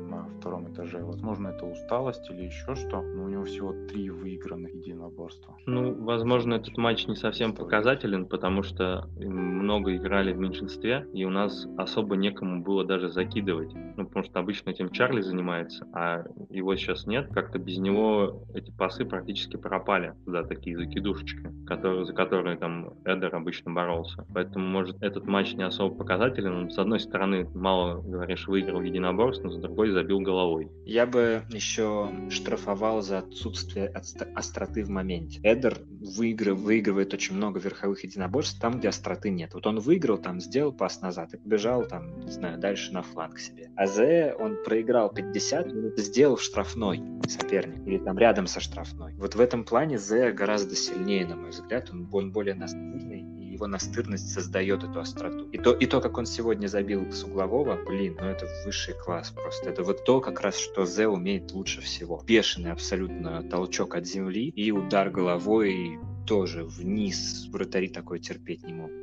на 0.10 0.26
втором 0.40 0.72
этаже. 0.72 1.04
Возможно, 1.04 1.48
это 1.48 1.66
усталость 1.66 2.30
или 2.30 2.44
еще 2.44 2.76
что, 2.76 3.02
но 3.02 3.24
у 3.24 3.30
него 3.30 3.46
всего 3.46 3.74
три 3.88 4.10
выигранных 4.10 4.74
единоборства. 4.74 5.56
Ну, 5.66 5.94
возможно, 6.04 6.56
этот 6.56 6.78
матч 6.78 7.08
не 7.08 7.16
совсем 7.16 7.54
показателен, 7.54 8.26
потому 8.28 8.62
что 8.62 9.08
много 9.18 9.96
играли 9.96 10.34
в 10.34 10.38
меньшинстве, 10.38 11.08
и 11.14 11.26
у 11.26 11.30
нас 11.30 11.66
особо 11.78 12.18
некому 12.18 12.62
было 12.62 12.84
даже 12.84 13.10
закидывать. 13.10 13.74
Ну, 13.96 14.06
потому 14.06 14.26
что 14.26 14.40
обычно 14.40 14.70
этим 14.70 14.90
Чарли 14.90 15.22
занимается, 15.22 15.88
а 15.94 16.24
его 16.50 16.76
сейчас 16.76 17.08
нет. 17.08 17.30
Как-то 17.34 17.58
без 17.58 17.78
него 17.80 18.44
эти 18.54 18.70
пасы 18.72 19.06
практически 19.06 19.56
пропали. 19.56 20.14
Да, 20.26 20.44
такие 20.44 20.78
закидушечки, 20.78 21.50
которые, 21.68 22.06
за 22.06 22.14
которой 22.14 22.58
там 22.58 22.94
Эдер 23.06 23.36
обычно 23.36 23.72
боролся. 23.72 24.26
Поэтому, 24.34 24.66
может, 24.66 25.02
этот 25.02 25.26
матч 25.26 25.54
не 25.54 25.64
особо 25.64 25.96
показателен. 25.96 26.70
С 26.70 26.78
одной 26.78 27.00
стороны, 27.00 27.48
мало, 27.54 28.02
говоришь, 28.02 28.48
выиграл 28.48 28.82
единоборство, 28.82 29.48
но 29.48 29.52
с 29.52 29.58
другой 29.58 29.92
забил 29.92 30.20
головой. 30.20 30.70
Я 30.86 31.06
бы 31.06 31.44
еще 31.50 32.10
штрафовал 32.30 33.02
за 33.02 33.20
отсутствие 33.20 33.88
остроты 34.36 34.84
в 34.84 34.90
моменте. 34.90 35.40
Эдер 35.44 35.78
выигрывает, 36.18 36.64
выигрывает 36.64 37.14
очень 37.14 37.36
много 37.36 37.60
верховых 37.60 38.04
единоборств 38.04 38.60
там, 38.60 38.80
где 38.80 38.90
остроты 38.90 39.30
нет. 39.30 39.54
Вот 39.54 39.68
он 39.68 39.80
выиграл, 39.80 40.18
там, 40.18 40.40
сделал 40.40 40.72
пас 40.72 41.02
назад 41.02 41.34
и 41.34 41.38
побежал, 41.38 41.86
там, 41.86 42.20
не 42.22 42.32
знаю, 42.32 42.60
дальше 42.60 42.94
на 42.94 43.02
фланг 43.02 43.40
себе. 43.40 43.72
А 43.76 43.88
Зе, 43.88 44.36
он 44.40 44.58
проиграл 44.64 45.12
50 45.12 45.74
минут, 45.74 45.98
сделал 45.98 46.36
в 46.38 46.42
штрафной 46.42 47.02
соперник 47.28 47.86
или 47.86 47.98
там 47.98 48.18
рядом 48.18 48.48
со 48.48 48.60
штрафной. 48.60 49.14
Вот 49.16 49.36
в 49.36 49.40
этом 49.40 49.64
плане 49.64 49.98
Зе 49.98 50.32
гораздо 50.32 50.76
сильнее, 50.76 51.26
на 51.26 51.36
мой 51.36 51.50
взгляд. 51.50 51.57
Он 51.92 52.08
он 52.12 52.32
более 52.32 52.56
настырный, 52.56 53.22
и 53.22 53.54
его 53.54 53.68
настырность 53.68 54.34
создает 54.34 54.84
эту 54.84 55.00
остроту. 55.00 55.50
И 55.52 55.58
то, 55.58 55.74
и 55.74 55.86
то, 55.86 56.02
как 56.02 56.18
он 56.18 56.26
сегодня 56.26 56.68
забил 56.68 57.12
с 57.12 57.24
углового, 57.24 57.78
блин, 57.88 58.18
ну 58.20 58.28
это 58.28 58.48
высший 58.66 58.94
класс 58.94 59.32
просто. 59.32 59.70
Это 59.70 59.84
вот 59.84 60.04
то, 60.04 60.20
как 60.20 60.42
раз, 60.42 60.58
что 60.58 60.86
Зе 60.86 61.08
умеет 61.08 61.52
лучше 61.52 61.82
всего. 61.82 62.22
Бешеный 62.26 62.72
абсолютно 62.72 63.44
толчок 63.44 63.96
от 63.96 64.06
земли 64.06 64.50
и 64.50 64.72
удар 64.72 65.10
головой 65.10 66.00
тоже 66.26 66.64
вниз. 66.64 67.48
Вратари 67.52 67.88
такой 67.88 68.20
терпеть 68.20 68.66
не 68.66 68.74
могут. 68.74 68.94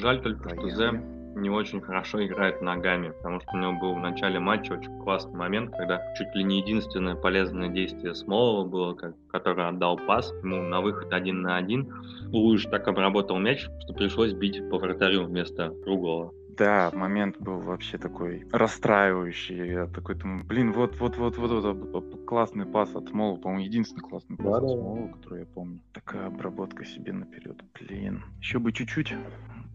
Жаль 0.00 0.22
только, 0.22 0.48
что 0.50 0.70
Зе 0.70 1.21
не 1.34 1.50
очень 1.50 1.80
хорошо 1.80 2.24
играет 2.24 2.62
ногами, 2.62 3.10
потому 3.10 3.40
что 3.40 3.50
у 3.54 3.58
него 3.58 3.72
был 3.72 3.94
в 3.94 4.00
начале 4.00 4.38
матча 4.38 4.72
очень 4.72 4.98
классный 5.00 5.34
момент, 5.34 5.70
когда 5.76 6.00
чуть 6.14 6.34
ли 6.34 6.44
не 6.44 6.60
единственное 6.60 7.14
полезное 7.14 7.68
действие 7.68 8.14
Смолова 8.14 8.66
было, 8.66 8.94
как, 8.94 9.14
который 9.28 9.68
отдал 9.68 9.96
пас 9.96 10.32
ему 10.42 10.62
на 10.62 10.80
выход 10.80 11.12
один 11.12 11.42
на 11.42 11.56
один. 11.56 11.92
Луиш 12.28 12.64
так 12.64 12.86
обработал 12.88 13.38
мяч, 13.38 13.68
что 13.80 13.92
пришлось 13.94 14.32
бить 14.32 14.68
по 14.70 14.78
вратарю 14.78 15.24
вместо 15.24 15.70
круглого. 15.84 16.32
Да, 16.56 16.90
момент 16.92 17.38
был 17.40 17.60
вообще 17.60 17.96
такой 17.96 18.46
расстраивающий. 18.52 19.72
Я 19.72 19.86
такой 19.86 20.16
думаю, 20.16 20.44
блин, 20.44 20.72
вот, 20.72 20.98
вот, 21.00 21.16
вот, 21.16 21.36
вот, 21.38 21.64
вот, 21.64 22.24
классный 22.26 22.66
пас 22.66 22.94
от 22.94 23.08
Смола, 23.08 23.36
по-моему, 23.36 23.64
единственный 23.64 24.02
классный 24.02 24.36
пас 24.36 24.46
да, 24.46 24.58
от 24.58 24.70
Смола, 24.70 25.08
который 25.08 25.40
я 25.40 25.46
помню. 25.46 25.80
Такая 25.94 26.26
обработка 26.26 26.84
себе 26.84 27.12
наперед. 27.12 27.56
Блин, 27.80 28.22
еще 28.38 28.58
бы 28.58 28.72
чуть-чуть 28.72 29.14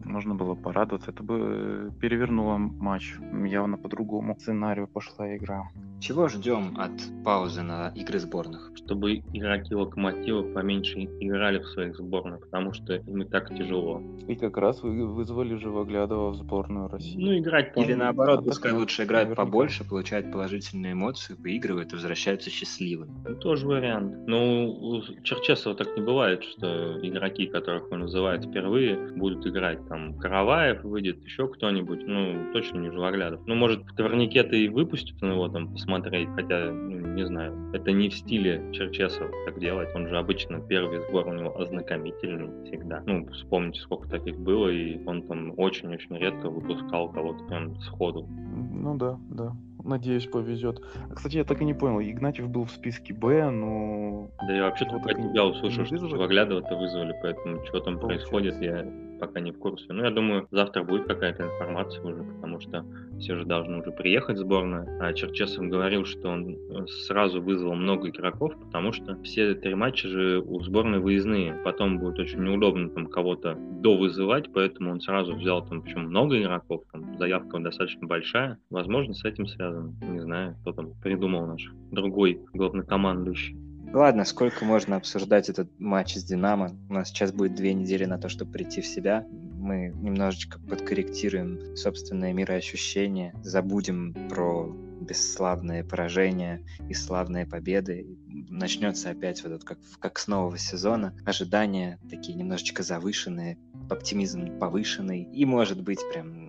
можно 0.04 0.34
было 0.34 0.54
порадоваться. 0.54 1.10
Это 1.10 1.22
бы 1.22 1.92
перевернуло 2.00 2.56
матч. 2.58 3.16
Явно 3.46 3.76
по 3.76 3.88
другому 3.88 4.36
сценарию 4.36 4.86
пошла 4.86 5.36
игра. 5.36 5.68
Чего 6.00 6.28
ждем 6.28 6.76
от 6.78 6.92
паузы 7.24 7.62
на 7.62 7.92
игры 7.96 8.20
сборных? 8.20 8.70
Чтобы 8.76 9.16
игроки 9.32 9.74
Локомотива 9.74 10.42
поменьше 10.42 11.02
играли 11.20 11.58
в 11.58 11.66
своих 11.66 11.96
сборных, 11.96 12.40
потому 12.40 12.72
что 12.72 12.94
им 12.94 13.22
и 13.22 13.24
так 13.24 13.48
тяжело. 13.48 14.00
И 14.28 14.36
как 14.36 14.56
раз 14.58 14.80
вы 14.82 15.06
вызвали 15.06 15.56
Живоглядова 15.56 16.30
в 16.30 16.36
сборную 16.36 16.88
России. 16.88 17.16
Ну, 17.18 17.36
играть 17.36 17.76
Или 17.76 17.94
наоборот, 17.94 18.44
пускай 18.44 18.72
лучше 18.72 19.04
играют 19.04 19.34
побольше, 19.34 19.84
получают 19.84 20.30
положительные 20.30 20.92
эмоции, 20.92 21.34
выигрывают 21.34 21.92
и 21.92 21.96
возвращаются 21.96 22.48
счастливыми. 22.48 23.12
Ну, 23.28 23.34
тоже 23.34 23.66
вариант. 23.66 24.14
Ну, 24.28 24.70
у 24.70 25.02
Черчесова 25.24 25.74
так 25.74 25.96
не 25.96 26.02
бывает, 26.02 26.44
что 26.44 26.98
игроки, 27.02 27.46
которых 27.46 27.90
он 27.90 28.00
называет 28.00 28.44
впервые, 28.44 28.96
будут 29.16 29.44
играть 29.46 29.86
там 29.88 30.16
Караваев 30.18 30.84
выйдет, 30.84 31.24
еще 31.24 31.48
кто-нибудь, 31.48 32.06
ну, 32.06 32.52
точно 32.52 32.78
не 32.78 32.90
Живоглядов. 32.92 33.40
Ну, 33.46 33.56
может, 33.56 33.82
в 33.82 33.96
турникеты 33.96 34.64
и 34.64 34.68
выпустят 34.68 35.20
на 35.22 35.32
него 35.32 35.48
там 35.48 35.76
посмотреть, 35.88 36.28
хотя, 36.34 36.70
ну, 36.70 37.14
не 37.14 37.26
знаю, 37.26 37.54
это 37.72 37.92
не 37.92 38.10
в 38.10 38.14
стиле 38.14 38.62
Черчесова 38.72 39.30
так 39.46 39.58
делать, 39.58 39.88
он 39.94 40.06
же 40.06 40.18
обычно 40.18 40.60
первый 40.60 41.00
сбор 41.08 41.26
у 41.28 41.32
него 41.32 41.58
ознакомительный 41.58 42.64
всегда. 42.66 43.02
Ну, 43.06 43.26
вспомните, 43.28 43.80
сколько 43.80 44.08
таких 44.08 44.38
было, 44.38 44.68
и 44.68 45.02
он 45.06 45.22
там 45.22 45.54
очень-очень 45.56 46.16
редко 46.18 46.50
выпускал 46.50 47.10
кого-то 47.10 47.42
прям 47.44 47.80
сходу. 47.80 48.26
Ну 48.26 48.96
да, 48.96 49.18
да. 49.30 49.52
Надеюсь, 49.82 50.26
повезет. 50.26 50.82
Кстати, 51.14 51.36
я 51.38 51.44
так 51.44 51.62
и 51.62 51.64
не 51.64 51.72
понял. 51.72 52.00
Игнатьев 52.00 52.50
был 52.50 52.64
в 52.64 52.70
списке 52.70 53.14
Б, 53.14 53.50
но... 53.50 54.28
Да 54.46 54.54
я 54.54 54.64
вообще 54.64 54.84
только 54.84 55.10
от 55.10 55.16
тебя 55.16 55.46
услышал, 55.46 55.86
что 55.86 56.08
Живоглядова-то 56.08 56.76
вызвали, 56.76 57.14
поэтому 57.22 57.64
что 57.64 57.80
там 57.80 57.98
Получается. 57.98 58.28
происходит, 58.28 58.60
я 58.60 59.07
пока 59.18 59.40
не 59.40 59.52
в 59.52 59.58
курсе. 59.58 59.92
Но 59.92 60.04
я 60.04 60.10
думаю, 60.10 60.48
завтра 60.50 60.82
будет 60.82 61.06
какая-то 61.06 61.44
информация 61.44 62.02
уже, 62.02 62.22
потому 62.22 62.60
что 62.60 62.84
все 63.18 63.36
же 63.36 63.44
должны 63.44 63.80
уже 63.80 63.90
приехать 63.90 64.36
в 64.36 64.40
сборную. 64.40 64.86
А 65.00 65.12
Черчесов 65.12 65.66
говорил, 65.68 66.04
что 66.04 66.28
он 66.28 66.54
э, 66.54 66.86
сразу 67.06 67.40
вызвал 67.40 67.74
много 67.74 68.08
игроков, 68.08 68.54
потому 68.58 68.92
что 68.92 69.20
все 69.22 69.54
три 69.54 69.74
матча 69.74 70.08
же 70.08 70.40
у 70.40 70.60
сборной 70.60 71.00
выездные. 71.00 71.54
Потом 71.64 71.98
будет 71.98 72.18
очень 72.18 72.42
неудобно 72.42 72.90
там 72.90 73.06
кого-то 73.06 73.56
довызывать, 73.56 74.52
поэтому 74.52 74.90
он 74.90 75.00
сразу 75.00 75.34
взял 75.34 75.64
там 75.66 75.82
причем 75.82 76.02
много 76.02 76.40
игроков, 76.40 76.84
там 76.92 77.16
заявка 77.18 77.58
достаточно 77.58 78.06
большая. 78.06 78.58
Возможно, 78.70 79.14
с 79.14 79.24
этим 79.24 79.46
связано. 79.46 79.94
Не 80.02 80.20
знаю, 80.20 80.56
кто 80.62 80.72
там 80.72 80.92
придумал 81.02 81.46
наш 81.46 81.70
другой 81.90 82.40
главнокомандующий. 82.52 83.67
Ладно, 83.92 84.24
сколько 84.26 84.66
можно 84.66 84.96
обсуждать 84.96 85.48
этот 85.48 85.70
матч 85.80 86.16
с 86.16 86.24
Динамо? 86.24 86.76
У 86.90 86.92
нас 86.92 87.08
сейчас 87.08 87.32
будет 87.32 87.54
две 87.54 87.72
недели 87.72 88.04
на 88.04 88.18
то, 88.18 88.28
чтобы 88.28 88.52
прийти 88.52 88.82
в 88.82 88.86
себя. 88.86 89.26
Мы 89.30 89.94
немножечко 89.96 90.60
подкорректируем 90.60 91.74
собственное 91.74 92.34
мироощущение, 92.34 93.34
забудем 93.42 94.14
про 94.28 94.76
бесславные 95.00 95.84
поражения 95.84 96.62
и 96.86 96.92
славные 96.92 97.46
победы. 97.46 98.06
Начнется 98.50 99.08
опять 99.10 99.42
вот 99.42 99.64
как, 99.64 99.78
как 100.00 100.18
с 100.18 100.28
нового 100.28 100.58
сезона. 100.58 101.14
Ожидания 101.24 101.98
такие 102.10 102.36
немножечко 102.36 102.82
завышенные, 102.82 103.58
оптимизм 103.88 104.58
повышенный. 104.58 105.22
И 105.22 105.46
может 105.46 105.82
быть 105.82 106.00
прям 106.12 106.47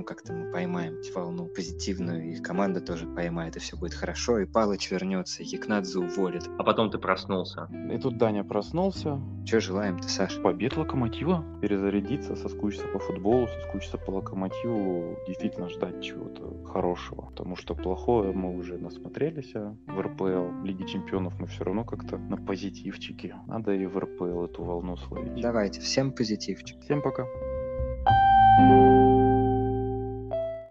ну, 0.00 0.04
как-то 0.04 0.32
мы 0.32 0.50
поймаем 0.50 0.96
волну 1.14 1.46
позитивную, 1.46 2.32
и 2.32 2.36
команда 2.36 2.80
тоже 2.80 3.06
поймает, 3.06 3.56
и 3.56 3.60
все 3.60 3.76
будет 3.76 3.92
хорошо, 3.92 4.38
и 4.38 4.46
Палыч 4.46 4.90
вернется, 4.90 5.42
и 5.42 5.46
Якнадзе 5.46 5.98
уволит. 5.98 6.48
А 6.58 6.64
потом 6.64 6.90
ты 6.90 6.96
проснулся. 6.98 7.68
И 7.92 7.98
тут 7.98 8.16
Даня 8.16 8.42
проснулся. 8.42 9.20
Че 9.44 9.60
желаем-то, 9.60 10.08
Саш? 10.08 10.40
Побед 10.40 10.76
Локомотива. 10.76 11.44
Перезарядиться, 11.60 12.34
соскучиться 12.34 12.86
по 12.86 12.98
футболу, 12.98 13.46
соскучиться 13.48 13.98
по 13.98 14.12
Локомотиву, 14.12 15.18
действительно 15.26 15.68
ждать 15.68 16.02
чего-то 16.02 16.64
хорошего. 16.64 17.26
Потому 17.26 17.56
что 17.56 17.74
плохое 17.74 18.32
мы 18.32 18.56
уже 18.56 18.78
насмотрелись 18.78 19.52
а 19.54 19.76
в 19.86 20.00
РПЛ. 20.00 20.64
Лиги 20.64 20.84
Чемпионов 20.84 21.38
мы 21.38 21.46
все 21.46 21.64
равно 21.64 21.84
как-то 21.84 22.16
на 22.16 22.38
позитивчике. 22.38 23.36
Надо 23.46 23.72
и 23.72 23.84
в 23.84 23.98
РПЛ 23.98 24.44
эту 24.44 24.64
волну 24.64 24.96
словить. 24.96 25.42
Давайте, 25.42 25.80
всем 25.80 26.12
позитивчик. 26.12 26.80
Всем 26.80 27.02
пока. 27.02 27.26
thank 28.58 29.04
you 29.04 29.09